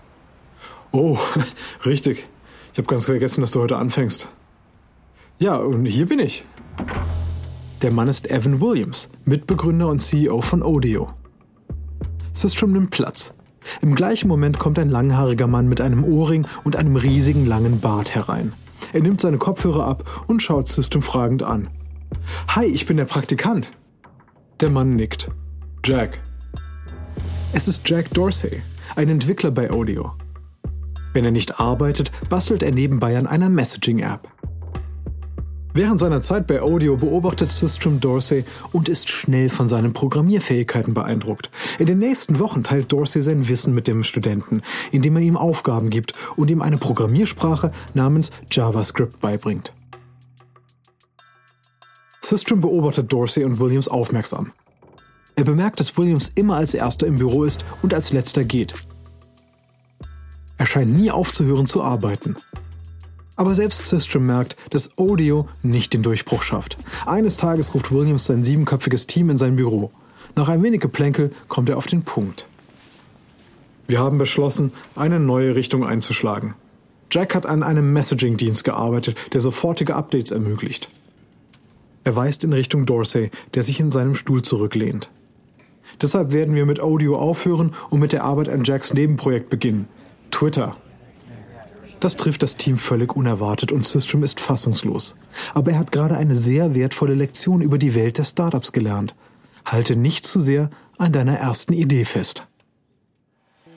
Oh, 0.93 1.17
richtig. 1.85 2.27
Ich 2.71 2.77
habe 2.77 2.88
ganz 2.88 3.05
vergessen, 3.05 3.41
dass 3.41 3.51
du 3.51 3.59
heute 3.59 3.77
anfängst. 3.77 4.29
Ja, 5.39 5.55
und 5.57 5.85
hier 5.85 6.05
bin 6.05 6.19
ich. 6.19 6.45
Der 7.81 7.91
Mann 7.91 8.07
ist 8.07 8.29
Evan 8.29 8.62
Williams, 8.62 9.09
Mitbegründer 9.25 9.88
und 9.89 10.00
CEO 10.00 10.41
von 10.41 10.62
Odeo. 10.62 11.12
Systrom 12.31 12.71
nimmt 12.71 12.91
Platz. 12.91 13.33
Im 13.81 13.95
gleichen 13.95 14.27
Moment 14.27 14.59
kommt 14.59 14.77
ein 14.77 14.89
langhaariger 14.89 15.47
Mann 15.47 15.67
mit 15.67 15.81
einem 15.81 16.03
Ohrring 16.03 16.45
und 16.63 16.75
einem 16.75 16.95
riesigen 16.95 17.45
langen 17.45 17.79
Bart 17.79 18.13
herein. 18.13 18.53
Er 18.93 19.01
nimmt 19.01 19.19
seine 19.19 19.38
Kopfhörer 19.38 19.88
ab 19.88 20.23
und 20.27 20.43
schaut 20.43 20.67
System 20.67 21.01
fragend 21.01 21.41
an. 21.41 21.69
Hi, 22.50 22.65
ich 22.65 22.85
bin 22.85 22.97
der 22.97 23.05
Praktikant. 23.05 23.71
Der 24.59 24.69
Mann 24.69 24.95
nickt. 24.95 25.31
Jack. 25.83 26.21
Es 27.51 27.67
ist 27.67 27.88
Jack 27.89 28.12
Dorsey, 28.13 28.62
ein 28.95 29.09
Entwickler 29.09 29.50
bei 29.50 29.71
Odeo. 29.71 30.13
Wenn 31.13 31.25
er 31.25 31.32
nicht 31.32 31.60
arbeitet, 31.60 32.12
bastelt 32.29 32.63
er 32.63 32.72
nebenbei 32.72 33.17
an 33.17 33.27
einer 33.27 33.50
Messaging-App. 33.50 34.27
Während 35.75 36.00
seiner 36.00 36.22
Zeit 36.22 36.46
bei 36.46 36.62
Audio 36.62 36.98
beobachtet 36.98 37.50
Systrom 37.50 38.00
Dorsey 38.00 38.46
und 38.74 38.88
ist 38.88 39.10
schnell 39.10 39.50
von 39.50 39.67
seinen 39.67 39.91
Programmierfähigkeiten 39.91 40.93
beeindruckt. 40.93 41.50
In 41.79 41.88
den 41.88 41.98
nächsten 41.98 42.38
Wochen 42.38 42.62
teilt 42.62 42.91
Dorsey 42.91 43.24
sein 43.24 43.48
Wissen 43.48 43.74
mit 43.74 43.88
dem 43.88 44.03
Studenten, 44.03 44.62
indem 44.91 45.15
er 45.15 45.24
ihm 45.24 45.36
Aufgaben 45.36 45.89
gibt 45.89 46.13
und 46.36 46.51
ihm 46.51 46.62
eine 46.62 46.77
Programmiersprache 46.77 47.72
namens 47.96 48.29
JavaScript 48.51 49.20
beibringt. 49.20 49.74
Systrom 52.22 52.62
beobachtet 52.62 53.12
Dorsey 53.12 53.43
und 53.43 53.60
Williams 53.60 53.88
aufmerksam. 53.88 54.51
Er 55.36 55.43
bemerkt, 55.43 55.79
dass 55.79 55.98
Williams 55.98 56.32
immer 56.36 56.58
als 56.58 56.75
erster 56.75 57.08
im 57.08 57.15
Büro 57.15 57.43
ist 57.43 57.65
und 57.82 57.96
als 57.96 58.13
letzter 58.13 58.43
geht. 58.43 58.75
Er 60.57 60.65
scheint 60.65 60.93
nie 60.93 61.12
aufzuhören 61.12 61.65
zu 61.65 61.83
arbeiten. 61.83 62.36
Aber 63.36 63.55
selbst 63.55 63.89
Systrom 63.89 64.25
merkt, 64.25 64.55
dass 64.69 64.98
Audio 64.98 65.48
nicht 65.63 65.93
den 65.93 66.03
Durchbruch 66.03 66.43
schafft. 66.43 66.77
Eines 67.05 67.38
Tages 67.38 67.74
ruft 67.74 67.91
Williams 67.91 68.25
sein 68.25 68.43
siebenköpfiges 68.43 69.07
Team 69.07 69.29
in 69.29 69.38
sein 69.38 69.55
Büro. 69.55 69.91
Nach 70.36 70.50
ein 70.50 70.62
wenig 70.62 70.81
Geplänkel 70.81 71.31
kommt 71.48 71.69
er 71.69 71.77
auf 71.77 71.88
den 71.88 72.03
Punkt. 72.03 72.48
Wir 73.88 74.00
haben 74.00 74.17
beschlossen, 74.17 74.72
eine 74.95 75.19
neue 75.19 75.55
Richtung 75.55 75.86
einzuschlagen. 75.86 76.53
Jack 77.12 77.36
hat 77.36 77.45
an 77.45 77.63
einem 77.63 77.91
Messaging-Dienst 77.93 78.63
gearbeitet, 78.63 79.17
der 79.33 79.41
sofortige 79.41 79.95
Updates 79.95 80.31
ermöglicht. 80.31 80.89
Er 82.03 82.15
weist 82.15 82.43
in 82.43 82.53
Richtung 82.53 82.86
Dorsey, 82.86 83.31
der 83.53 83.63
sich 83.63 83.79
in 83.79 83.91
seinem 83.91 84.15
Stuhl 84.15 84.41
zurücklehnt. 84.41 85.10
Deshalb 86.01 86.33
werden 86.33 86.55
wir 86.55 86.65
mit 86.65 86.79
Audio 86.79 87.17
aufhören 87.17 87.74
und 87.89 88.00
mit 88.00 88.13
der 88.13 88.24
Arbeit 88.24 88.50
an 88.50 88.63
Jacks 88.63 88.93
Nebenprojekt 88.93 89.50
beginnen. 89.50 89.88
Twitter. 90.43 90.75
Das 92.01 92.17
trifft 92.17 92.43
das 92.43 92.57
Team 92.57 92.77
völlig 92.77 93.15
unerwartet 93.15 93.71
und 93.71 93.88
Systrom 93.88 94.23
ist 94.23 94.41
fassungslos. 94.41 95.15
Aber 95.53 95.71
er 95.71 95.79
hat 95.79 95.93
gerade 95.93 96.17
eine 96.17 96.35
sehr 96.35 96.75
wertvolle 96.75 97.13
Lektion 97.13 97.62
über 97.62 97.77
die 97.77 97.95
Welt 97.95 98.17
der 98.17 98.25
Startups 98.25 98.73
gelernt. 98.73 99.15
Halte 99.63 99.95
nicht 99.95 100.25
zu 100.25 100.41
sehr 100.41 100.69
an 100.97 101.13
deiner 101.13 101.38
ersten 101.38 101.71
Idee 101.71 102.03
fest. 102.03 102.45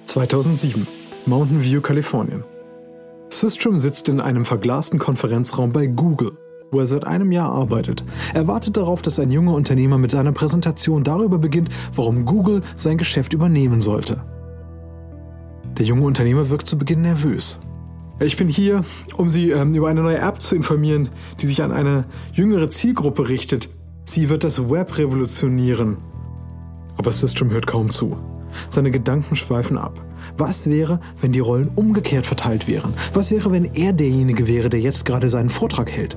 2007. 0.07 0.89
Mountain 1.27 1.63
View, 1.63 1.81
Kalifornien. 1.81 2.43
Systrom 3.29 3.79
sitzt 3.79 4.09
in 4.09 4.21
einem 4.21 4.45
verglasten 4.45 4.99
Konferenzraum 4.99 5.71
bei 5.71 5.87
Google, 5.87 6.37
wo 6.73 6.81
er 6.81 6.87
seit 6.87 7.07
einem 7.07 7.31
Jahr 7.31 7.53
arbeitet. 7.53 8.03
Er 8.35 8.49
wartet 8.49 8.77
darauf, 8.77 9.03
dass 9.03 9.21
ein 9.21 9.31
junger 9.31 9.55
Unternehmer 9.55 9.99
mit 9.99 10.11
seiner 10.11 10.33
Präsentation 10.33 11.05
darüber 11.05 11.39
beginnt, 11.39 11.69
warum 11.95 12.27
Google 12.27 12.63
sein 12.75 12.99
Geschäft 12.99 13.35
übernehmen 13.35 13.81
sollte. 13.81 14.21
Der 15.79 15.85
junge 15.85 16.07
Unternehmer 16.07 16.49
wirkt 16.49 16.67
zu 16.67 16.79
Beginn 16.79 17.03
nervös. 17.03 17.61
Ich 18.19 18.39
bin 18.39 18.49
hier, 18.49 18.83
um 19.17 19.29
Sie 19.29 19.51
ähm, 19.51 19.75
über 19.75 19.89
eine 19.89 20.03
neue 20.03 20.19
App 20.19 20.41
zu 20.41 20.57
informieren, 20.57 21.11
die 21.41 21.47
sich 21.47 21.63
an 21.63 21.71
eine 21.71 22.07
jüngere 22.33 22.69
Zielgruppe 22.69 23.29
richtet. 23.29 23.69
Sie 24.07 24.31
wird 24.31 24.43
das 24.43 24.71
Web 24.71 24.97
revolutionieren. 24.97 25.99
Aber 26.97 27.13
Systrom 27.13 27.51
hört 27.51 27.67
kaum 27.67 27.91
zu. 27.91 28.17
Seine 28.71 28.91
Gedanken 28.91 29.37
schweifen 29.37 29.77
ab. 29.77 30.03
Was 30.39 30.67
wäre, 30.67 30.99
wenn 31.21 31.33
die 31.33 31.41
Rollen 31.41 31.69
umgekehrt 31.75 32.25
verteilt 32.25 32.67
wären? 32.67 32.95
Was 33.13 33.31
wäre, 33.31 33.53
wenn 33.53 33.75
er 33.75 33.93
derjenige 33.93 34.49
wäre, 34.49 34.71
der 34.71 34.81
jetzt 34.81 35.05
gerade 35.05 35.29
seinen 35.29 35.51
Vortrag 35.51 35.91
hält? 35.91 36.17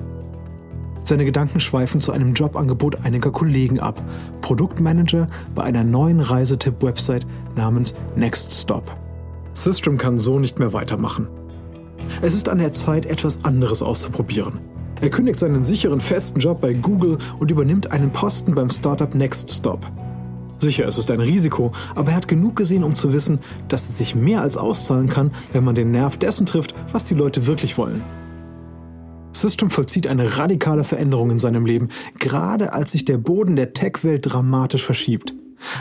Seine 1.02 1.26
Gedanken 1.26 1.60
schweifen 1.60 2.00
zu 2.00 2.12
einem 2.12 2.32
Jobangebot 2.32 3.04
einiger 3.04 3.30
Kollegen 3.30 3.78
ab. 3.78 4.02
Produktmanager 4.40 5.28
bei 5.54 5.64
einer 5.64 5.84
neuen 5.84 6.20
Reisetipp-Website 6.20 7.26
namens 7.56 7.94
Nextstop. 8.16 8.96
Systrom 9.52 9.98
kann 9.98 10.18
so 10.18 10.38
nicht 10.38 10.58
mehr 10.58 10.72
weitermachen. 10.72 11.28
Es 12.22 12.34
ist 12.34 12.48
an 12.48 12.58
der 12.58 12.72
Zeit, 12.72 13.06
etwas 13.06 13.44
anderes 13.44 13.82
auszuprobieren. 13.82 14.60
Er 15.00 15.10
kündigt 15.10 15.38
seinen 15.38 15.64
sicheren 15.64 16.00
festen 16.00 16.40
Job 16.40 16.60
bei 16.60 16.74
Google 16.74 17.18
und 17.38 17.50
übernimmt 17.50 17.90
einen 17.90 18.10
Posten 18.10 18.54
beim 18.54 18.70
Startup 18.70 19.14
Nextstop. 19.14 19.86
Sicher, 20.58 20.86
es 20.86 20.98
ist 20.98 21.10
ein 21.10 21.20
Risiko, 21.20 21.72
aber 21.94 22.10
er 22.10 22.16
hat 22.16 22.28
genug 22.28 22.56
gesehen, 22.56 22.84
um 22.84 22.94
zu 22.94 23.14
wissen, 23.14 23.38
dass 23.68 23.88
es 23.88 23.96
sich 23.96 24.14
mehr 24.14 24.42
als 24.42 24.58
auszahlen 24.58 25.08
kann, 25.08 25.30
wenn 25.52 25.64
man 25.64 25.74
den 25.74 25.90
Nerv 25.90 26.18
dessen 26.18 26.44
trifft, 26.44 26.74
was 26.92 27.04
die 27.04 27.14
Leute 27.14 27.46
wirklich 27.46 27.78
wollen. 27.78 28.02
System 29.32 29.70
vollzieht 29.70 30.06
eine 30.06 30.38
radikale 30.38 30.84
Veränderung 30.84 31.30
in 31.30 31.38
seinem 31.38 31.64
Leben, 31.64 31.88
gerade 32.18 32.74
als 32.74 32.92
sich 32.92 33.06
der 33.06 33.16
Boden 33.16 33.56
der 33.56 33.72
Tech-Welt 33.72 34.26
dramatisch 34.28 34.84
verschiebt. 34.84 35.34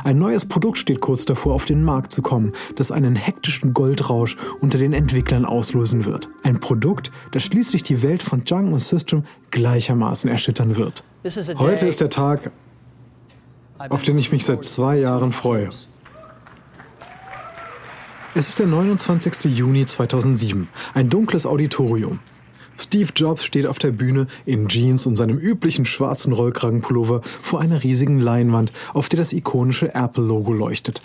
Ein 0.04 0.18
neues 0.18 0.46
Produkt 0.46 0.78
steht 0.78 1.02
kurz 1.02 1.26
davor, 1.26 1.54
auf 1.54 1.66
den 1.66 1.84
Markt 1.84 2.12
zu 2.12 2.22
kommen, 2.22 2.54
das 2.76 2.92
einen 2.92 3.16
hektischen 3.16 3.74
Goldrausch 3.74 4.38
unter 4.60 4.78
den 4.78 4.94
Entwicklern 4.94 5.46
auslösen 5.46 6.06
wird. 6.06 6.30
Ein 6.44 6.60
Produkt, 6.60 7.12
das 7.32 7.44
schließlich 7.44 7.84
die 7.84 8.02
Welt 8.02 8.24
von 8.24 8.44
Jung 8.46 8.74
und 8.74 8.82
System 8.82 9.24
gleichermaßen 9.52 10.30
erschüttern 10.30 10.76
wird. 10.76 11.04
Heute 11.58 11.88
ist 11.88 12.02
der 12.02 12.10
Tag, 12.10 12.52
auf 13.78 14.04
den 14.04 14.18
ich 14.18 14.32
mich 14.32 14.46
seit 14.46 14.64
zwei 14.64 14.98
Jahren 14.98 15.32
freue. 15.32 15.70
Es 18.36 18.48
ist 18.48 18.60
der 18.60 18.68
29. 18.68 19.46
Juni 19.46 19.86
2007, 19.86 20.68
ein 20.94 21.10
dunkles 21.10 21.46
Auditorium. 21.46 22.20
Steve 22.80 23.12
Jobs 23.14 23.44
steht 23.44 23.68
auf 23.68 23.78
der 23.78 23.92
Bühne 23.92 24.28
in 24.46 24.70
Jeans 24.70 25.06
und 25.06 25.18
seinem 25.18 25.38
üblichen 25.38 25.84
schwarzen 25.84 26.32
Rollkragenpullover 26.32 27.22
vor 27.42 27.60
einer 27.60 27.84
riesigen 27.84 28.22
Leinwand, 28.22 28.72
auf 28.94 29.10
der 29.10 29.18
das 29.18 29.34
ikonische 29.34 29.94
Apple-Logo 29.94 30.54
leuchtet. 30.54 31.02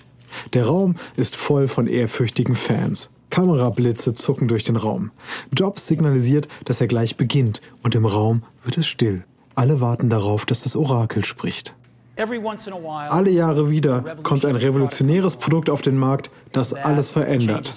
Der 0.53 0.67
Raum 0.67 0.95
ist 1.17 1.35
voll 1.35 1.67
von 1.67 1.89
ehrfürchtigen 1.89 2.55
Fans. 2.55 3.11
Kamerablitze 3.31 4.15
zucken 4.15 4.47
durch 4.47 4.63
den 4.63 4.77
Raum. 4.77 5.11
Jobs 5.53 5.89
signalisiert, 5.89 6.47
dass 6.65 6.81
er 6.81 6.87
gleich 6.87 7.17
beginnt 7.17 7.61
und 7.83 7.97
im 7.97 8.07
Raum 8.07 8.45
wird 8.63 8.79
es 8.79 8.87
still. 8.87 9.25
Alle 9.57 9.81
warten 9.81 10.11
darauf, 10.11 10.47
dass 10.47 10.63
das 10.63 10.77
Orakel 10.77 11.25
spricht. 11.25 11.75
Alle 12.17 13.31
Jahre 13.31 13.71
wieder 13.71 14.17
kommt 14.23 14.45
ein 14.45 14.55
revolutionäres 14.55 15.35
Produkt 15.35 15.69
auf 15.69 15.83
den 15.83 15.99
Markt, 15.99 16.31
das 16.53 16.73
alles 16.73 17.11
verändert. 17.11 17.75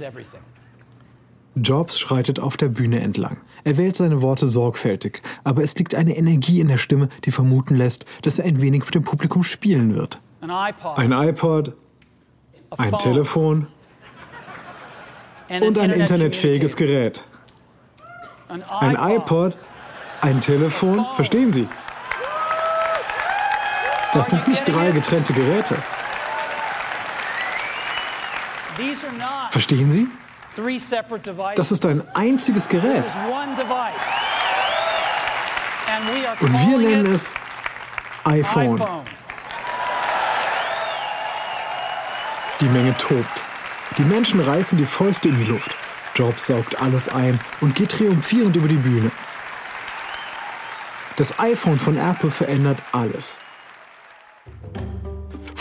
Jobs 1.55 1.97
schreitet 1.99 2.39
auf 2.39 2.55
der 2.55 2.69
Bühne 2.69 2.99
entlang. 2.99 3.37
Er 3.67 3.75
wählt 3.75 3.97
seine 3.97 4.21
Worte 4.21 4.47
sorgfältig, 4.47 5.21
aber 5.43 5.61
es 5.61 5.77
liegt 5.77 5.93
eine 5.93 6.15
Energie 6.15 6.61
in 6.61 6.69
der 6.69 6.77
Stimme, 6.77 7.09
die 7.25 7.31
vermuten 7.31 7.75
lässt, 7.75 8.05
dass 8.21 8.39
er 8.39 8.45
ein 8.45 8.61
wenig 8.61 8.85
mit 8.85 8.95
dem 8.95 9.03
Publikum 9.03 9.43
spielen 9.43 9.93
wird. 9.93 10.21
Ein 10.39 11.11
iPod, 11.11 11.73
ein 12.77 12.97
Telefon 12.97 13.67
und 15.49 15.77
ein 15.77 15.91
internetfähiges 15.91 16.77
Gerät. 16.77 17.25
Ein 18.47 18.95
iPod, 18.95 19.57
ein 20.21 20.39
Telefon, 20.39 21.05
verstehen 21.15 21.51
Sie? 21.51 21.67
Das 24.13 24.29
sind 24.29 24.47
nicht 24.47 24.63
drei 24.63 24.91
getrennte 24.91 25.33
Geräte. 25.33 25.75
Verstehen 29.51 29.91
Sie? 29.91 30.07
Das 31.55 31.71
ist 31.71 31.85
ein 31.85 32.03
einziges 32.15 32.67
Gerät. 32.67 33.05
Und 36.41 36.53
wir 36.67 36.77
nennen 36.77 37.05
es 37.05 37.33
iPhone. 38.23 38.81
Die 42.59 42.69
Menge 42.69 42.95
tobt. 42.97 43.41
Die 43.97 44.03
Menschen 44.03 44.39
reißen 44.39 44.77
die 44.77 44.85
Fäuste 44.85 45.29
in 45.29 45.37
die 45.37 45.45
Luft. 45.45 45.77
Jobs 46.15 46.47
saugt 46.47 46.81
alles 46.81 47.07
ein 47.07 47.39
und 47.61 47.75
geht 47.75 47.91
triumphierend 47.91 48.55
über 48.55 48.67
die 48.67 48.75
Bühne. 48.75 49.11
Das 51.15 51.39
iPhone 51.39 51.79
von 51.79 51.97
Apple 51.97 52.29
verändert 52.31 52.79
alles. 52.91 53.39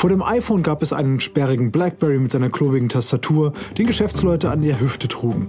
Vor 0.07 0.11
dem 0.11 0.23
iPhone 0.23 0.63
gab 0.63 0.83
es 0.83 0.93
einen 0.93 1.19
sperrigen 1.19 1.73
Blackberry 1.73 2.21
mit 2.21 2.31
seiner 2.31 2.49
klobigen 2.49 2.89
Tastatur, 2.89 3.53
den 3.77 3.89
Geschäftsleute 3.89 4.53
an 4.53 4.63
der 4.63 4.79
Hüfte 4.79 5.09
trugen. 5.09 5.49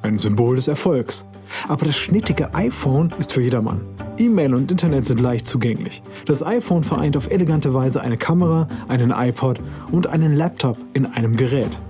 Ein 0.00 0.20
Symbol 0.20 0.54
des 0.54 0.68
Erfolgs. 0.68 1.26
Aber 1.66 1.84
das 1.84 1.96
schnittige 1.96 2.54
iPhone 2.54 3.12
ist 3.18 3.32
für 3.32 3.42
jedermann. 3.42 3.80
E-Mail 4.16 4.54
und 4.54 4.70
Internet 4.70 5.06
sind 5.06 5.20
leicht 5.20 5.48
zugänglich. 5.48 6.04
Das 6.24 6.46
iPhone 6.46 6.84
vereint 6.84 7.16
auf 7.16 7.32
elegante 7.32 7.74
Weise 7.74 8.00
eine 8.00 8.16
Kamera, 8.16 8.68
einen 8.86 9.10
iPod 9.10 9.60
und 9.90 10.06
einen 10.06 10.36
Laptop 10.36 10.78
in 10.92 11.06
einem 11.06 11.36
Gerät. 11.36 11.80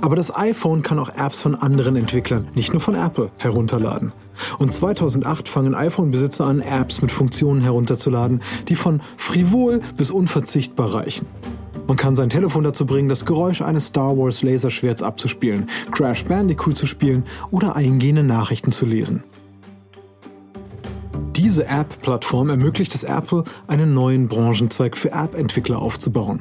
Aber 0.00 0.14
das 0.14 0.32
iPhone 0.36 0.84
kann 0.84 1.00
auch 1.00 1.08
Apps 1.08 1.42
von 1.42 1.56
anderen 1.56 1.96
Entwicklern, 1.96 2.46
nicht 2.54 2.72
nur 2.72 2.80
von 2.80 2.94
Apple, 2.94 3.32
herunterladen. 3.38 4.12
Und 4.58 4.72
2008 4.72 5.48
fangen 5.48 5.74
iPhone-Besitzer 5.74 6.46
an, 6.46 6.60
Apps 6.60 7.02
mit 7.02 7.10
Funktionen 7.10 7.60
herunterzuladen, 7.60 8.42
die 8.68 8.76
von 8.76 9.00
frivol 9.16 9.80
bis 9.96 10.10
unverzichtbar 10.10 10.94
reichen. 10.94 11.26
Man 11.86 11.96
kann 11.96 12.14
sein 12.14 12.30
Telefon 12.30 12.64
dazu 12.64 12.86
bringen, 12.86 13.08
das 13.08 13.26
Geräusch 13.26 13.60
eines 13.60 13.86
Star 13.86 14.16
Wars 14.16 14.42
Laserschwerts 14.42 15.02
abzuspielen, 15.02 15.68
Crash 15.90 16.24
Bandicoot 16.24 16.76
zu 16.76 16.86
spielen 16.86 17.24
oder 17.50 17.76
eingehende 17.76 18.22
Nachrichten 18.22 18.72
zu 18.72 18.86
lesen. 18.86 19.24
Diese 21.36 21.66
App-Plattform 21.66 22.50
ermöglicht 22.50 22.94
es 22.94 23.04
Apple, 23.04 23.44
einen 23.66 23.94
neuen 23.94 24.28
Branchenzweig 24.28 24.96
für 24.96 25.10
App-Entwickler 25.10 25.80
aufzubauen. 25.80 26.40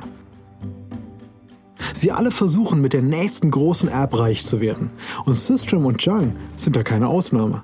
Sie 1.93 2.11
alle 2.11 2.31
versuchen, 2.31 2.81
mit 2.81 2.93
der 2.93 3.01
nächsten 3.01 3.51
großen 3.51 3.89
App 3.89 4.17
reich 4.17 4.45
zu 4.45 4.61
werden. 4.61 4.91
Und 5.25 5.35
System 5.35 5.85
und 5.85 6.01
Jung 6.03 6.35
sind 6.55 6.75
da 6.75 6.83
keine 6.83 7.07
Ausnahme. 7.07 7.63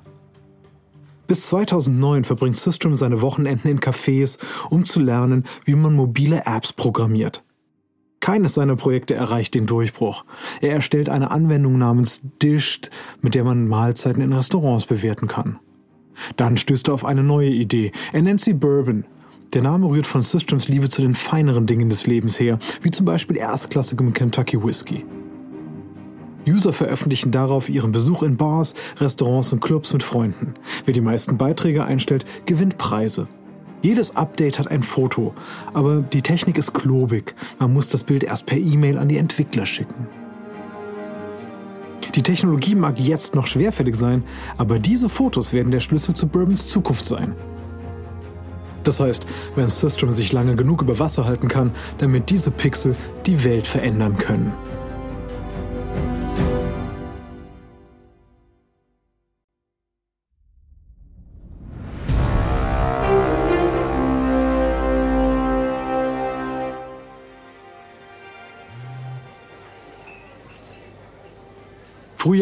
Bis 1.27 1.47
2009 1.47 2.23
verbringt 2.23 2.55
System 2.55 2.95
seine 2.95 3.21
Wochenenden 3.21 3.67
in 3.67 3.79
Cafés, 3.79 4.39
um 4.69 4.85
zu 4.85 4.99
lernen, 5.01 5.43
wie 5.65 5.75
man 5.75 5.93
mobile 5.93 6.43
Apps 6.45 6.71
programmiert. 6.73 7.43
Keines 8.19 8.55
seiner 8.55 8.75
Projekte 8.75 9.13
erreicht 9.13 9.53
den 9.53 9.65
Durchbruch. 9.65 10.25
Er 10.61 10.71
erstellt 10.71 11.09
eine 11.09 11.31
Anwendung 11.31 11.77
namens 11.77 12.21
Dished, 12.41 12.89
mit 13.21 13.35
der 13.35 13.43
man 13.43 13.67
Mahlzeiten 13.67 14.23
in 14.23 14.33
Restaurants 14.33 14.85
bewerten 14.85 15.27
kann. 15.27 15.59
Dann 16.35 16.57
stößt 16.57 16.87
er 16.87 16.95
auf 16.95 17.05
eine 17.05 17.23
neue 17.23 17.49
Idee. 17.49 17.91
Er 18.11 18.23
nennt 18.23 18.41
sie 18.41 18.53
Bourbon. 18.53 19.05
Der 19.53 19.61
Name 19.61 19.87
rührt 19.87 20.07
von 20.07 20.23
Systems 20.23 20.67
Liebe 20.67 20.89
zu 20.89 21.01
den 21.01 21.13
feineren 21.13 21.67
Dingen 21.67 21.89
des 21.89 22.07
Lebens 22.07 22.39
her, 22.39 22.59
wie 22.81 22.91
zum 22.91 23.05
Beispiel 23.05 23.37
erstklassigem 23.37 24.13
Kentucky 24.13 24.61
Whisky. 24.61 25.05
User 26.47 26.73
veröffentlichen 26.73 27.31
darauf 27.31 27.69
ihren 27.69 27.91
Besuch 27.91 28.23
in 28.23 28.37
Bars, 28.37 28.73
Restaurants 28.99 29.51
und 29.53 29.59
Clubs 29.59 29.93
mit 29.93 30.03
Freunden. 30.03 30.53
Wer 30.85 30.93
die 30.93 31.01
meisten 31.01 31.37
Beiträge 31.37 31.85
einstellt, 31.85 32.25
gewinnt 32.45 32.77
Preise. 32.77 33.27
Jedes 33.81 34.15
Update 34.15 34.57
hat 34.57 34.69
ein 34.69 34.81
Foto, 34.81 35.33
aber 35.73 36.01
die 36.01 36.21
Technik 36.21 36.57
ist 36.57 36.73
klobig. 36.73 37.35
Man 37.59 37.73
muss 37.73 37.89
das 37.89 38.03
Bild 38.03 38.23
erst 38.23 38.45
per 38.45 38.57
E-Mail 38.57 38.97
an 38.97 39.07
die 39.07 39.17
Entwickler 39.17 39.65
schicken. 39.65 40.07
Die 42.15 42.23
Technologie 42.23 42.73
mag 42.73 42.99
jetzt 42.99 43.35
noch 43.35 43.45
schwerfällig 43.45 43.95
sein, 43.95 44.23
aber 44.57 44.79
diese 44.79 45.07
Fotos 45.07 45.53
werden 45.53 45.71
der 45.71 45.79
Schlüssel 45.79 46.15
zu 46.15 46.27
Bourbons 46.27 46.67
Zukunft 46.67 47.05
sein. 47.05 47.35
Das 48.83 48.99
heißt, 48.99 49.27
wenn 49.55 49.69
System 49.69 50.11
sich 50.11 50.31
lange 50.31 50.55
genug 50.55 50.81
über 50.81 50.97
Wasser 50.97 51.25
halten 51.25 51.47
kann, 51.47 51.71
damit 51.99 52.29
diese 52.29 52.49
Pixel 52.49 52.95
die 53.25 53.43
Welt 53.43 53.67
verändern 53.67 54.17
können. 54.17 54.53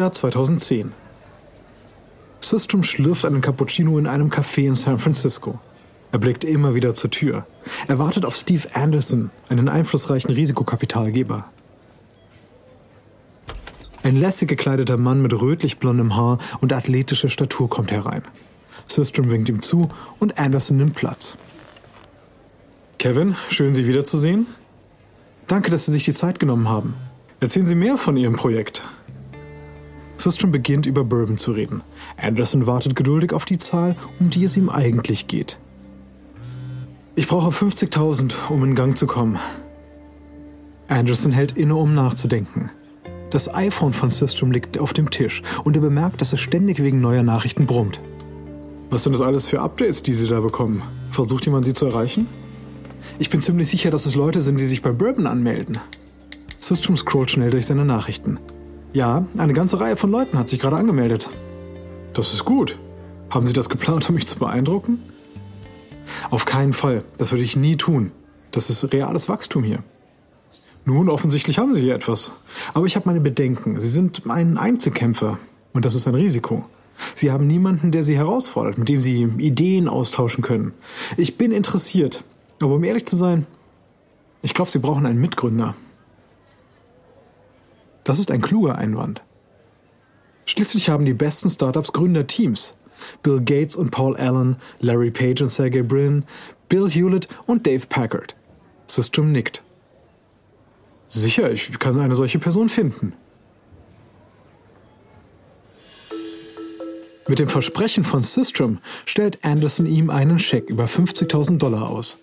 Frühjahr 0.05 0.11
2010. 0.11 0.91
System 2.39 2.83
schlürft 2.83 3.25
einen 3.25 3.41
Cappuccino 3.41 3.97
in 3.97 4.05
einem 4.05 4.29
Café 4.29 4.67
in 4.67 4.75
San 4.75 4.99
Francisco. 4.99 5.59
Er 6.11 6.19
blickt 6.19 6.43
immer 6.43 6.75
wieder 6.75 6.93
zur 6.93 7.09
Tür. 7.09 7.47
Er 7.87 7.97
wartet 7.97 8.23
auf 8.23 8.35
Steve 8.35 8.67
Anderson, 8.73 9.31
einen 9.49 9.67
einflussreichen 9.67 10.31
Risikokapitalgeber. 10.31 11.49
Ein 14.03 14.17
lässig 14.17 14.47
gekleideter 14.47 14.97
Mann 14.97 15.23
mit 15.23 15.33
rötlich 15.33 15.79
blondem 15.79 16.15
Haar 16.15 16.37
und 16.61 16.71
athletischer 16.71 17.29
Statur 17.29 17.67
kommt 17.67 17.91
herein. 17.91 18.21
System 18.87 19.31
winkt 19.31 19.49
ihm 19.49 19.63
zu 19.63 19.89
und 20.19 20.37
Anderson 20.37 20.77
nimmt 20.77 20.93
Platz. 20.93 21.35
Kevin, 22.99 23.35
schön 23.49 23.73
Sie 23.73 23.87
wiederzusehen. 23.87 24.45
Danke, 25.47 25.71
dass 25.71 25.85
Sie 25.85 25.91
sich 25.91 26.05
die 26.05 26.13
Zeit 26.13 26.39
genommen 26.39 26.69
haben. 26.69 26.93
Erzählen 27.39 27.65
Sie 27.65 27.73
mehr 27.73 27.97
von 27.97 28.17
Ihrem 28.17 28.35
Projekt. 28.35 28.83
Sistrom 30.17 30.51
beginnt 30.51 30.85
über 30.85 31.03
Bourbon 31.03 31.37
zu 31.37 31.51
reden. 31.51 31.81
Anderson 32.17 32.67
wartet 32.67 32.95
geduldig 32.95 33.33
auf 33.33 33.45
die 33.45 33.57
Zahl, 33.57 33.95
um 34.19 34.29
die 34.29 34.43
es 34.43 34.57
ihm 34.57 34.69
eigentlich 34.69 35.27
geht. 35.27 35.59
Ich 37.15 37.27
brauche 37.27 37.49
50.000, 37.49 38.33
um 38.49 38.63
in 38.63 38.75
Gang 38.75 38.97
zu 38.97 39.07
kommen. 39.07 39.39
Anderson 40.87 41.31
hält 41.31 41.53
inne, 41.57 41.75
um 41.75 41.93
nachzudenken. 41.93 42.71
Das 43.31 43.53
iPhone 43.53 43.93
von 43.93 44.09
Systrom 44.09 44.51
liegt 44.51 44.77
auf 44.77 44.93
dem 44.93 45.09
Tisch 45.09 45.41
und 45.63 45.75
er 45.75 45.81
bemerkt, 45.81 46.21
dass 46.21 46.33
es 46.33 46.39
ständig 46.39 46.81
wegen 46.81 47.01
neuer 47.01 47.23
Nachrichten 47.23 47.65
brummt. 47.65 48.01
Was 48.89 49.03
sind 49.03 49.13
das 49.13 49.21
alles 49.21 49.47
für 49.47 49.61
Updates, 49.61 50.03
die 50.03 50.13
Sie 50.13 50.27
da 50.27 50.39
bekommen? 50.39 50.83
Versucht 51.11 51.45
jemand, 51.45 51.65
Sie 51.65 51.73
zu 51.73 51.87
erreichen? 51.87 52.27
Ich 53.17 53.29
bin 53.29 53.41
ziemlich 53.41 53.67
sicher, 53.67 53.91
dass 53.91 54.05
es 54.05 54.15
Leute 54.15 54.41
sind, 54.41 54.59
die 54.59 54.67
sich 54.67 54.81
bei 54.81 54.91
Bourbon 54.91 55.27
anmelden. 55.27 55.79
Systrom 56.59 56.97
scrollt 56.97 57.31
schnell 57.31 57.51
durch 57.51 57.65
seine 57.65 57.85
Nachrichten. 57.85 58.39
Ja, 58.95 59.25
eine 59.37 59.51
ganze 59.51 59.81
Reihe 59.81 59.97
von 59.97 60.09
Leuten 60.09 60.39
hat 60.39 60.47
sich 60.47 60.57
gerade 60.57 60.77
angemeldet. 60.77 61.29
Das 62.13 62.33
ist 62.33 62.45
gut. 62.45 62.79
Haben 63.29 63.45
Sie 63.45 63.51
das 63.51 63.67
geplant, 63.67 64.07
um 64.09 64.15
mich 64.15 64.25
zu 64.25 64.39
beeindrucken? 64.39 65.03
Auf 66.29 66.45
keinen 66.45 66.71
Fall. 66.71 67.03
Das 67.17 67.33
würde 67.33 67.43
ich 67.43 67.57
nie 67.57 67.75
tun. 67.75 68.13
Das 68.51 68.69
ist 68.69 68.93
reales 68.93 69.27
Wachstum 69.27 69.65
hier. 69.65 69.83
Nun, 70.85 71.09
offensichtlich 71.09 71.57
haben 71.57 71.75
Sie 71.75 71.81
hier 71.81 71.93
etwas. 71.93 72.31
Aber 72.73 72.85
ich 72.85 72.95
habe 72.95 73.07
meine 73.09 73.19
Bedenken. 73.19 73.77
Sie 73.81 73.89
sind 73.89 74.21
ein 74.29 74.57
Einzelkämpfer. 74.57 75.39
Und 75.73 75.83
das 75.83 75.93
ist 75.93 76.07
ein 76.07 76.15
Risiko. 76.15 76.63
Sie 77.15 77.33
haben 77.33 77.47
niemanden, 77.47 77.91
der 77.91 78.05
Sie 78.05 78.15
herausfordert, 78.15 78.77
mit 78.77 78.87
dem 78.87 79.01
Sie 79.01 79.23
Ideen 79.39 79.89
austauschen 79.89 80.41
können. 80.41 80.71
Ich 81.17 81.37
bin 81.37 81.51
interessiert. 81.51 82.23
Aber 82.61 82.75
um 82.75 82.83
ehrlich 82.85 83.05
zu 83.05 83.17
sein, 83.17 83.45
ich 84.41 84.53
glaube, 84.53 84.71
Sie 84.71 84.79
brauchen 84.79 85.05
einen 85.05 85.19
Mitgründer. 85.19 85.75
Das 88.05 88.19
ist 88.19 88.31
ein 88.31 88.41
kluger 88.41 88.77
Einwand. 88.77 89.21
Schließlich 90.45 90.89
haben 90.89 91.03
die 91.03 91.13
besten 91.13 91.49
Startups 91.49 91.91
Gründerteams. 91.91 92.75
Bill 93.23 93.41
Gates 93.41 93.75
und 93.75 93.91
Paul 93.91 94.15
Allen, 94.15 94.55
Larry 94.79 95.11
Page 95.11 95.41
und 95.41 95.49
Sergey 95.49 95.83
Brin, 95.83 96.23
Bill 96.69 96.89
Hewlett 96.89 97.27
und 97.45 97.67
Dave 97.67 97.85
Packard. 97.89 98.35
System 98.87 99.33
nickt. 99.33 99.63
Sicher, 101.09 101.51
ich 101.51 101.77
kann 101.79 101.99
eine 101.99 102.15
solche 102.15 102.39
Person 102.39 102.69
finden. 102.69 103.13
Mit 107.27 107.39
dem 107.39 107.49
Versprechen 107.49 108.03
von 108.03 108.21
Systrom 108.21 108.79
stellt 109.05 109.43
Anderson 109.43 109.87
ihm 109.87 110.11
einen 110.11 110.37
Scheck 110.37 110.69
über 110.69 110.85
50.000 110.85 111.57
Dollar 111.57 111.89
aus. 111.89 112.19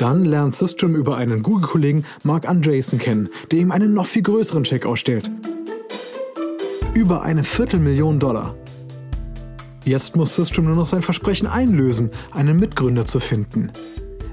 Dann 0.00 0.24
lernt 0.24 0.54
Systrom 0.54 0.94
über 0.94 1.18
einen 1.18 1.42
Google-Kollegen 1.42 2.06
Mark 2.22 2.48
Andreessen 2.48 2.98
kennen, 2.98 3.28
der 3.50 3.58
ihm 3.58 3.70
einen 3.70 3.92
noch 3.92 4.06
viel 4.06 4.22
größeren 4.22 4.64
Check 4.64 4.86
ausstellt. 4.86 5.30
Über 6.94 7.20
eine 7.20 7.44
Viertelmillion 7.44 8.18
Dollar. 8.18 8.54
Jetzt 9.84 10.16
muss 10.16 10.34
Systrom 10.34 10.64
nur 10.64 10.74
noch 10.74 10.86
sein 10.86 11.02
Versprechen 11.02 11.46
einlösen, 11.46 12.08
einen 12.32 12.58
Mitgründer 12.58 13.04
zu 13.04 13.20
finden. 13.20 13.72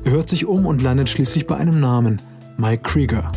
Er 0.05 0.11
hört 0.11 0.29
sich 0.29 0.45
um 0.45 0.65
und 0.65 0.81
landet 0.81 1.09
schließlich 1.09 1.47
bei 1.47 1.57
einem 1.57 1.81
Namen, 1.81 2.21
Mike 2.55 2.83
Krieger. 2.83 3.29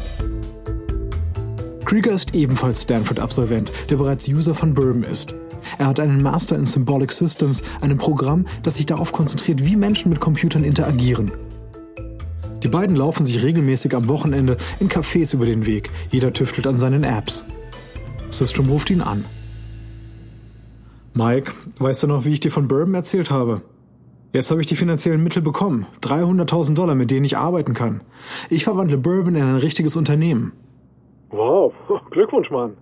Krieger 1.85 2.13
ist 2.13 2.33
ebenfalls 2.33 2.83
Stanford-Absolvent, 2.83 3.73
der 3.91 3.97
bereits 3.97 4.29
User 4.29 4.55
von 4.55 4.73
Bourbon 4.73 5.03
ist. 5.03 5.35
Er 5.79 5.89
hat 5.89 5.99
einen 5.99 6.23
Master 6.23 6.55
in 6.55 6.67
Symbolic 6.67 7.11
Systems, 7.11 7.65
einem 7.81 7.99
Programm, 7.99 8.47
das 8.63 8.77
sich 8.77 8.87
darauf 8.87 9.11
konzentriert, 9.11 9.65
wie 9.65 9.75
Menschen 9.75 10.11
mit 10.11 10.21
Computern 10.21 10.63
interagieren. 10.63 11.33
Die 12.63 12.69
beiden 12.69 12.97
laufen 12.97 13.25
sich 13.25 13.43
regelmäßig 13.43 13.95
am 13.95 14.09
Wochenende 14.09 14.57
in 14.81 14.89
Cafés 14.89 15.35
über 15.35 15.47
den 15.47 15.67
Weg. 15.67 15.91
Jeder 16.11 16.33
tüftelt 16.33 16.67
an 16.67 16.79
seinen 16.79 17.05
Apps. 17.05 17.45
Systrom 18.31 18.69
ruft 18.69 18.91
ihn 18.91 19.01
an. 19.01 19.25
Mike, 21.15 21.53
weißt 21.79 22.03
du 22.03 22.07
noch, 22.07 22.25
wie 22.25 22.33
ich 22.33 22.41
dir 22.41 22.51
von 22.51 22.69
Bourbon 22.69 22.95
erzählt 22.95 23.31
habe? 23.31 23.63
Jetzt 24.33 24.51
habe 24.51 24.61
ich 24.61 24.67
die 24.69 24.77
finanziellen 24.77 25.23
Mittel 25.23 25.43
bekommen. 25.43 25.87
300.000 26.03 26.75
Dollar, 26.75 26.95
mit 26.95 27.11
denen 27.11 27.25
ich 27.25 27.37
arbeiten 27.37 27.75
kann. 27.75 28.03
Ich 28.49 28.63
verwandle 28.65 28.97
Bourbon 28.97 29.35
in 29.35 29.43
ein 29.43 29.57
richtiges 29.57 29.97
Unternehmen. 29.97 30.53
Wow, 31.31 31.73
Glückwunsch, 32.11 32.51
Mann. 32.51 32.77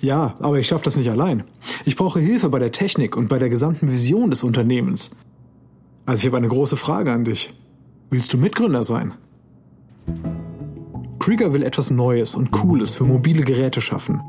Ja, 0.00 0.36
aber 0.40 0.58
ich 0.58 0.66
schaffe 0.66 0.84
das 0.84 0.96
nicht 0.96 1.10
allein. 1.10 1.44
Ich 1.84 1.96
brauche 1.96 2.20
Hilfe 2.20 2.48
bei 2.48 2.58
der 2.58 2.72
Technik 2.72 3.16
und 3.16 3.28
bei 3.28 3.38
der 3.38 3.48
gesamten 3.48 3.88
Vision 3.90 4.30
des 4.30 4.44
Unternehmens. 4.44 5.16
Also 6.06 6.22
ich 6.22 6.26
habe 6.26 6.38
eine 6.38 6.48
große 6.48 6.76
Frage 6.76 7.12
an 7.12 7.24
dich. 7.24 7.52
Willst 8.10 8.32
du 8.32 8.38
Mitgründer 8.38 8.82
sein? 8.84 9.12
Krieger 11.18 11.52
will 11.52 11.62
etwas 11.62 11.90
Neues 11.90 12.34
und 12.36 12.50
Cooles 12.52 12.94
für 12.94 13.04
mobile 13.04 13.42
Geräte 13.42 13.82
schaffen. 13.82 14.22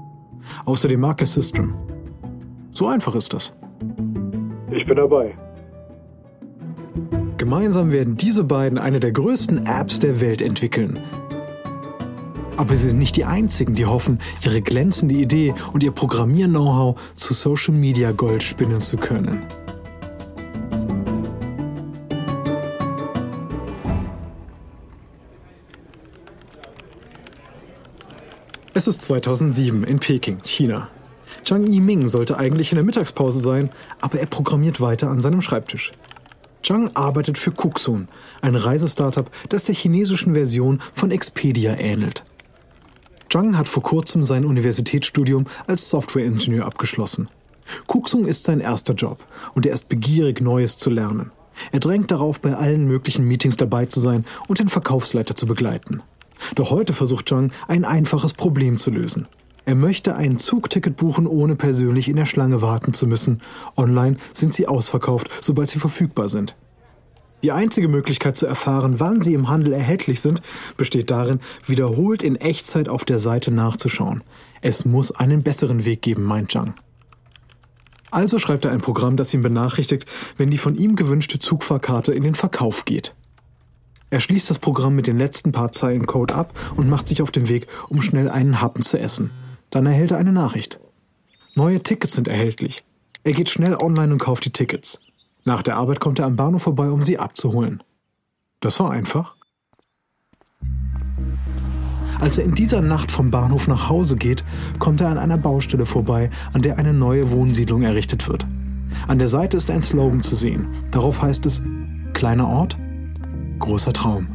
Außerdem 0.66 1.00
mag 1.00 1.22
er 1.22 1.28
System. 1.28 1.74
So 2.72 2.88
einfach 2.88 3.16
ist 3.16 3.34
das. 3.34 3.56
Ich 4.70 4.86
bin 4.86 4.98
dabei. 4.98 5.34
Gemeinsam 7.38 7.94
werden 7.94 8.18
diese 8.18 8.44
beiden 8.44 8.78
eine 8.78 9.00
der 9.00 9.14
größten 9.14 9.66
Apps 9.66 10.00
der 10.00 10.20
Welt 10.20 10.42
entwickeln. 10.42 11.00
Aber 12.58 12.76
sie 12.76 12.90
sind 12.90 13.00
nicht 13.00 13.16
die 13.16 13.24
einzigen, 13.24 13.76
die 13.76 13.86
hoffen, 13.86 14.20
ihre 14.44 14.62
glänzende 14.62 15.16
Idee 15.16 15.54
und 15.72 15.84
ihr 15.84 15.92
Programmier-Know-how 15.92 17.00
zu 17.16 17.34
Social 17.34 17.74
Media 17.74 18.12
Gold 18.12 18.44
spinnen 18.44 18.82
zu 18.82 18.98
können. 18.98 19.44
Es 28.80 28.88
ist 28.88 29.02
2007 29.02 29.84
in 29.84 30.00
Peking, 30.00 30.38
China. 30.46 30.88
Zhang 31.44 31.68
Yiming 31.68 32.08
sollte 32.08 32.38
eigentlich 32.38 32.72
in 32.72 32.78
der 32.78 32.86
Mittagspause 32.86 33.40
sein, 33.40 33.72
aber 34.00 34.22
er 34.22 34.26
programmiert 34.26 34.80
weiter 34.80 35.10
an 35.10 35.20
seinem 35.20 35.42
Schreibtisch. 35.42 35.92
Zhang 36.64 36.90
arbeitet 36.96 37.38
für 37.38 37.52
Cooksun, 37.52 38.08
ein 38.42 38.56
Reisestartup, 38.56 39.32
das 39.50 39.66
der 39.66 39.76
chinesischen 39.76 40.34
Version 40.34 40.82
von 40.94 41.12
Expedia 41.12 41.76
ähnelt. 41.78 42.24
Zhang 43.30 43.58
hat 43.58 43.68
vor 43.68 43.84
kurzem 43.84 44.24
sein 44.24 44.46
Universitätsstudium 44.46 45.48
als 45.68 45.90
Softwareingenieur 45.90 46.66
abgeschlossen. 46.66 47.28
Cooksun 47.86 48.24
ist 48.24 48.46
sein 48.46 48.62
erster 48.62 48.94
Job 48.94 49.26
und 49.56 49.66
er 49.66 49.74
ist 49.74 49.90
begierig, 49.90 50.40
Neues 50.40 50.78
zu 50.78 50.90
lernen. 50.90 51.32
Er 51.74 51.82
drängt 51.82 52.12
darauf, 52.12 52.40
bei 52.40 52.56
allen 52.56 52.88
möglichen 52.88 53.28
Meetings 53.28 53.58
dabei 53.58 53.88
zu 53.88 54.00
sein 54.00 54.24
und 54.48 54.60
den 54.60 54.70
Verkaufsleiter 54.70 55.36
zu 55.36 55.48
begleiten. 55.48 56.02
Doch 56.56 56.72
heute 56.72 56.94
versucht 56.94 57.30
Zhang, 57.30 57.52
ein 57.68 57.86
einfaches 57.86 58.34
Problem 58.34 58.78
zu 58.78 58.92
lösen. 58.92 59.28
Er 59.66 59.76
möchte 59.76 60.16
ein 60.16 60.40
Zugticket 60.40 60.96
buchen, 60.96 61.28
ohne 61.28 61.56
persönlich 61.56 62.10
in 62.10 62.16
der 62.16 62.26
Schlange 62.26 62.62
warten 62.62 62.94
zu 62.94 63.06
müssen. 63.06 63.42
Online 63.78 64.18
sind 64.34 64.54
sie 64.54 64.68
ausverkauft, 64.68 65.30
sobald 65.42 65.70
sie 65.70 65.80
verfügbar 65.80 66.28
sind. 66.28 66.56
Die 67.44 67.52
einzige 67.52 67.88
Möglichkeit 67.88 68.36
zu 68.36 68.48
erfahren, 68.48 69.00
wann 69.00 69.22
sie 69.22 69.34
im 69.34 69.48
Handel 69.48 69.74
erhältlich 69.74 70.20
sind, 70.20 70.42
besteht 70.76 71.10
darin, 71.10 71.40
wiederholt 71.66 72.22
in 72.24 72.36
Echtzeit 72.36 72.90
auf 72.90 73.06
der 73.06 73.20
Seite 73.20 73.52
nachzuschauen. 73.52 74.24
Es 74.62 74.86
muss 74.86 75.12
einen 75.12 75.44
besseren 75.44 75.86
Weg 75.86 76.02
geben, 76.02 76.24
meint 76.24 76.52
Zhang. 76.52 76.74
Also 78.12 78.40
schreibt 78.40 78.66
er 78.66 78.72
ein 78.72 78.82
Programm, 78.82 79.16
das 79.16 79.34
ihn 79.34 79.42
benachrichtigt, 79.42 80.06
wenn 80.36 80.50
die 80.50 80.58
von 80.58 80.76
ihm 80.76 80.96
gewünschte 80.96 81.40
Zugfahrkarte 81.40 82.12
in 82.12 82.24
den 82.24 82.36
Verkauf 82.36 82.86
geht. 82.86 83.14
Er 84.12 84.20
schließt 84.20 84.50
das 84.50 84.60
Programm 84.60 84.96
mit 84.96 85.08
den 85.08 85.20
letzten 85.20 85.52
paar 85.52 85.72
Zeilen 85.72 86.06
Code 86.08 86.34
ab 86.34 86.54
und 86.76 86.90
macht 86.90 87.08
sich 87.08 87.22
auf 87.22 87.32
den 87.32 87.48
Weg, 87.48 87.68
um 87.90 88.02
schnell 88.02 88.30
einen 88.30 88.62
Happen 88.62 88.84
zu 88.84 89.00
essen. 89.00 89.32
Dann 89.70 89.86
erhält 89.86 90.12
er 90.12 90.18
eine 90.18 90.32
Nachricht. 90.32 90.80
Neue 91.56 91.82
Tickets 91.84 92.16
sind 92.16 92.28
erhältlich. 92.28 92.84
Er 93.24 93.34
geht 93.34 93.50
schnell 93.50 93.76
online 93.76 94.14
und 94.14 94.20
kauft 94.20 94.46
die 94.46 94.52
Tickets. 94.52 95.00
Nach 95.46 95.62
der 95.62 95.78
Arbeit 95.78 96.00
kommt 96.00 96.20
er 96.20 96.26
am 96.26 96.36
Bahnhof 96.36 96.64
vorbei, 96.64 96.90
um 96.90 97.04
sie 97.04 97.20
abzuholen. 97.20 97.84
Das 98.62 98.80
war 98.80 98.92
einfach. 98.92 99.36
Als 102.20 102.38
er 102.38 102.46
in 102.46 102.56
dieser 102.56 102.82
Nacht 102.82 103.12
vom 103.12 103.32
Bahnhof 103.32 103.68
nach 103.68 103.90
Hause 103.90 104.18
geht, 104.18 104.44
kommt 104.80 105.00
er 105.02 105.08
an 105.08 105.18
einer 105.18 105.38
Baustelle 105.38 105.86
vorbei, 105.86 106.30
an 106.52 106.62
der 106.62 106.78
eine 106.78 106.94
neue 106.94 107.32
Wohnsiedlung 107.32 107.84
errichtet 107.84 108.28
wird. 108.28 108.46
An 109.08 109.20
der 109.20 109.28
Seite 109.28 109.56
ist 109.56 109.72
ein 109.72 109.82
Slogan 109.82 110.22
zu 110.22 110.36
sehen. 110.36 110.68
Darauf 110.92 111.22
heißt 111.22 111.46
es 111.46 111.64
Kleiner 112.14 112.50
Ort, 112.50 112.78
großer 113.60 113.94
Traum. 113.94 114.28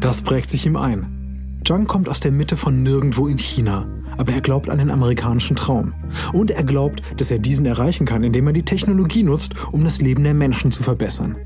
Das 0.00 0.22
prägt 0.22 0.50
sich 0.50 0.64
ihm 0.66 0.76
ein. 0.76 1.60
Zhang 1.66 1.86
kommt 1.86 2.08
aus 2.08 2.20
der 2.20 2.32
Mitte 2.32 2.56
von 2.56 2.82
nirgendwo 2.82 3.26
in 3.26 3.36
China, 3.36 3.86
aber 4.16 4.32
er 4.32 4.40
glaubt 4.40 4.70
an 4.70 4.78
den 4.78 4.90
amerikanischen 4.90 5.56
Traum. 5.56 5.92
Und 6.32 6.50
er 6.50 6.64
glaubt, 6.64 7.02
dass 7.16 7.30
er 7.30 7.38
diesen 7.38 7.66
erreichen 7.66 8.06
kann, 8.06 8.22
indem 8.22 8.46
er 8.46 8.52
die 8.52 8.64
Technologie 8.64 9.22
nutzt, 9.22 9.54
um 9.72 9.84
das 9.84 10.00
Leben 10.00 10.24
der 10.24 10.34
Menschen 10.34 10.70
zu 10.70 10.82
verbessern. 10.82 11.36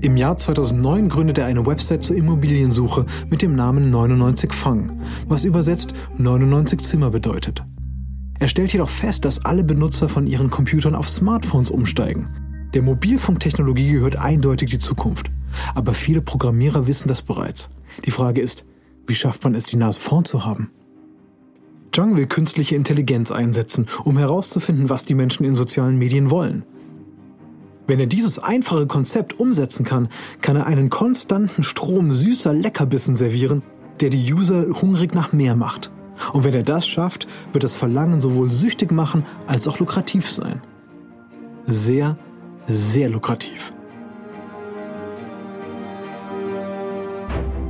Im 0.00 0.16
Jahr 0.16 0.36
2009 0.36 1.08
gründet 1.08 1.38
er 1.38 1.46
eine 1.46 1.66
Website 1.66 2.04
zur 2.04 2.16
Immobiliensuche 2.16 3.04
mit 3.30 3.42
dem 3.42 3.56
Namen 3.56 3.90
99 3.90 4.52
Fang, 4.52 5.02
was 5.26 5.44
übersetzt 5.44 5.92
99 6.18 6.78
Zimmer 6.78 7.10
bedeutet. 7.10 7.64
Er 8.38 8.46
stellt 8.46 8.72
jedoch 8.72 8.88
fest, 8.88 9.24
dass 9.24 9.44
alle 9.44 9.64
Benutzer 9.64 10.08
von 10.08 10.28
ihren 10.28 10.50
Computern 10.50 10.94
auf 10.94 11.08
Smartphones 11.08 11.72
umsteigen. 11.72 12.28
Der 12.74 12.82
Mobilfunktechnologie 12.82 13.92
gehört 13.92 14.16
eindeutig 14.16 14.70
die 14.70 14.78
Zukunft. 14.78 15.32
Aber 15.74 15.94
viele 15.94 16.20
Programmierer 16.20 16.86
wissen 16.86 17.08
das 17.08 17.22
bereits. 17.22 17.70
Die 18.04 18.10
Frage 18.10 18.40
ist, 18.40 18.66
wie 19.06 19.14
schafft 19.14 19.44
man 19.44 19.54
es, 19.54 19.64
die 19.64 19.76
Nase 19.76 19.98
vorn 19.98 20.24
zu 20.24 20.44
haben? 20.44 20.70
Zhang 21.92 22.16
will 22.16 22.26
künstliche 22.26 22.76
Intelligenz 22.76 23.32
einsetzen, 23.32 23.86
um 24.04 24.18
herauszufinden, 24.18 24.90
was 24.90 25.04
die 25.04 25.14
Menschen 25.14 25.44
in 25.44 25.54
sozialen 25.54 25.98
Medien 25.98 26.30
wollen. 26.30 26.64
Wenn 27.86 28.00
er 28.00 28.06
dieses 28.06 28.38
einfache 28.38 28.86
Konzept 28.86 29.40
umsetzen 29.40 29.84
kann, 29.84 30.08
kann 30.42 30.56
er 30.56 30.66
einen 30.66 30.90
konstanten 30.90 31.62
Strom 31.62 32.12
süßer 32.12 32.52
Leckerbissen 32.52 33.16
servieren, 33.16 33.62
der 34.00 34.10
die 34.10 34.32
User 34.32 34.66
hungrig 34.82 35.14
nach 35.14 35.32
mehr 35.32 35.56
macht. 35.56 35.90
Und 36.32 36.44
wenn 36.44 36.54
er 36.54 36.62
das 36.62 36.86
schafft, 36.86 37.26
wird 37.52 37.64
das 37.64 37.74
Verlangen 37.74 38.20
sowohl 38.20 38.52
süchtig 38.52 38.92
machen 38.92 39.24
als 39.46 39.66
auch 39.66 39.78
lukrativ 39.78 40.30
sein. 40.30 40.60
Sehr, 41.64 42.18
sehr 42.66 43.08
lukrativ. 43.08 43.72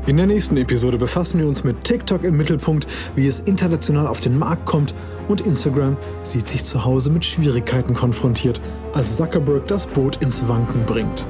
In 0.09 0.17
der 0.17 0.27
nächsten 0.27 0.57
Episode 0.57 0.97
befassen 0.97 1.39
wir 1.39 1.47
uns 1.47 1.65
mit 1.65 1.85
TikTok 1.85 2.25
im 2.25 2.35
Mittelpunkt, 2.35 2.87
wie 3.15 3.27
es 3.27 3.41
international 3.41 4.07
auf 4.07 4.21
den 4.21 4.39
Markt 4.39 4.65
kommt 4.65 4.95
und 5.29 5.43
Instagram 5.43 5.99
sieht 6.23 6.49
sich 6.49 6.65
zu 6.65 6.83
Hause 6.87 7.11
mit 7.11 7.27
Schwierigkeiten 7.27 7.93
konfrontiert, 7.93 8.59
als 8.95 9.19
Zuckerberg 9.19 9.67
das 9.67 9.87
Boot 9.87 10.17
ins 10.23 10.49
Wanken 10.49 10.87
bringt. 10.87 11.29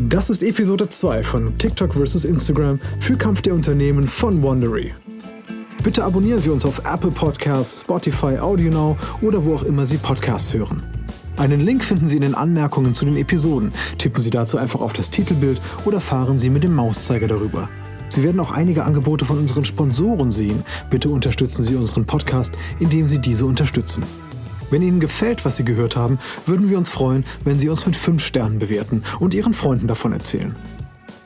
Das 0.00 0.28
ist 0.28 0.42
Episode 0.42 0.88
2 0.88 1.22
von 1.22 1.56
TikTok 1.56 1.94
vs. 1.94 2.24
Instagram 2.24 2.80
für 2.98 3.16
Kampf 3.16 3.42
der 3.42 3.54
Unternehmen 3.54 4.08
von 4.08 4.42
Wondery. 4.42 4.92
Bitte 5.84 6.02
abonnieren 6.02 6.40
Sie 6.40 6.50
uns 6.50 6.66
auf 6.66 6.82
Apple 6.84 7.12
Podcasts, 7.12 7.82
Spotify, 7.82 8.38
AudioNow 8.38 8.96
oder 9.22 9.44
wo 9.44 9.54
auch 9.54 9.62
immer 9.62 9.86
Sie 9.86 9.98
Podcasts 9.98 10.52
hören. 10.52 10.99
Einen 11.40 11.62
Link 11.62 11.82
finden 11.82 12.06
Sie 12.06 12.16
in 12.16 12.20
den 12.20 12.34
Anmerkungen 12.34 12.92
zu 12.92 13.06
den 13.06 13.16
Episoden. 13.16 13.72
Tippen 13.96 14.20
Sie 14.20 14.28
dazu 14.28 14.58
einfach 14.58 14.82
auf 14.82 14.92
das 14.92 15.08
Titelbild 15.08 15.58
oder 15.86 15.98
fahren 15.98 16.38
Sie 16.38 16.50
mit 16.50 16.62
dem 16.64 16.74
Mauszeiger 16.74 17.28
darüber. 17.28 17.70
Sie 18.10 18.22
werden 18.22 18.38
auch 18.40 18.50
einige 18.50 18.84
Angebote 18.84 19.24
von 19.24 19.38
unseren 19.38 19.64
Sponsoren 19.64 20.30
sehen. 20.30 20.64
Bitte 20.90 21.08
unterstützen 21.08 21.64
Sie 21.64 21.76
unseren 21.76 22.04
Podcast, 22.04 22.52
indem 22.78 23.06
Sie 23.06 23.20
diese 23.20 23.46
unterstützen. 23.46 24.02
Wenn 24.68 24.82
Ihnen 24.82 25.00
gefällt, 25.00 25.46
was 25.46 25.56
Sie 25.56 25.64
gehört 25.64 25.96
haben, 25.96 26.18
würden 26.44 26.68
wir 26.68 26.76
uns 26.76 26.90
freuen, 26.90 27.24
wenn 27.42 27.58
Sie 27.58 27.70
uns 27.70 27.86
mit 27.86 27.96
5 27.96 28.22
Sternen 28.22 28.58
bewerten 28.58 29.02
und 29.18 29.32
Ihren 29.32 29.54
Freunden 29.54 29.86
davon 29.86 30.12
erzählen. 30.12 30.54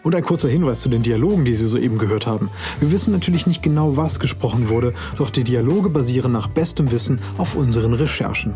Und 0.05 0.15
ein 0.15 0.23
kurzer 0.23 0.49
Hinweis 0.49 0.79
zu 0.79 0.89
den 0.89 1.03
Dialogen, 1.03 1.45
die 1.45 1.55
Sie 1.55 1.67
soeben 1.67 1.99
gehört 1.99 2.29
haben. 2.29 2.51
Wir 2.79 2.93
wissen 2.93 3.11
natürlich 3.11 3.49
nicht 3.49 3.65
genau, 3.65 3.97
was 3.97 4.21
gesprochen 4.21 4.69
wurde, 4.69 4.95
doch 5.17 5.31
die 5.31 5.43
Dialoge 5.43 5.89
basieren 5.89 6.31
nach 6.31 6.47
bestem 6.47 6.93
Wissen 6.93 7.19
auf 7.37 7.57
unseren 7.57 7.95
Recherchen. 7.95 8.55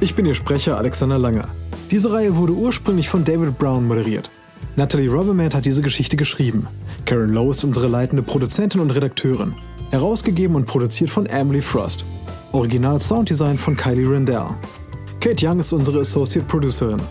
Ich 0.00 0.14
bin 0.14 0.26
Ihr 0.26 0.34
Sprecher 0.34 0.76
Alexander 0.78 1.18
Langer. 1.18 1.48
Diese 1.90 2.12
Reihe 2.12 2.36
wurde 2.36 2.52
ursprünglich 2.52 3.08
von 3.08 3.24
David 3.24 3.58
Brown 3.58 3.84
moderiert. 3.84 4.30
Natalie 4.76 5.10
Robberman 5.10 5.52
hat 5.52 5.64
diese 5.64 5.82
Geschichte 5.82 6.16
geschrieben. 6.16 6.68
Karen 7.04 7.30
Lowe 7.30 7.50
ist 7.50 7.64
unsere 7.64 7.88
leitende 7.88 8.22
Produzentin 8.22 8.80
und 8.80 8.92
Redakteurin. 8.92 9.54
Herausgegeben 9.90 10.54
und 10.54 10.66
produziert 10.66 11.10
von 11.10 11.26
Emily 11.26 11.60
Frost. 11.60 12.04
Original 12.52 13.00
Sounddesign 13.00 13.58
von 13.58 13.76
Kylie 13.76 14.08
Rendell. 14.08 14.50
Kate 15.18 15.44
Young 15.44 15.58
ist 15.58 15.72
unsere 15.72 16.00
Associate 16.00 16.46
Producerin. 16.46 17.02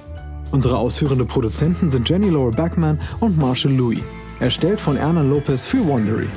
Unsere 0.51 0.77
ausführende 0.77 1.25
Produzenten 1.25 1.89
sind 1.89 2.07
Jenny 2.07 2.29
Laura 2.29 2.51
Backman 2.51 3.01
und 3.19 3.37
Marshall 3.37 3.73
Louis. 3.73 3.99
Erstellt 4.39 4.79
von 4.79 4.95
Erna 4.95 5.23
Lopez 5.23 5.65
für 5.65 5.85
Wondery. 5.85 6.27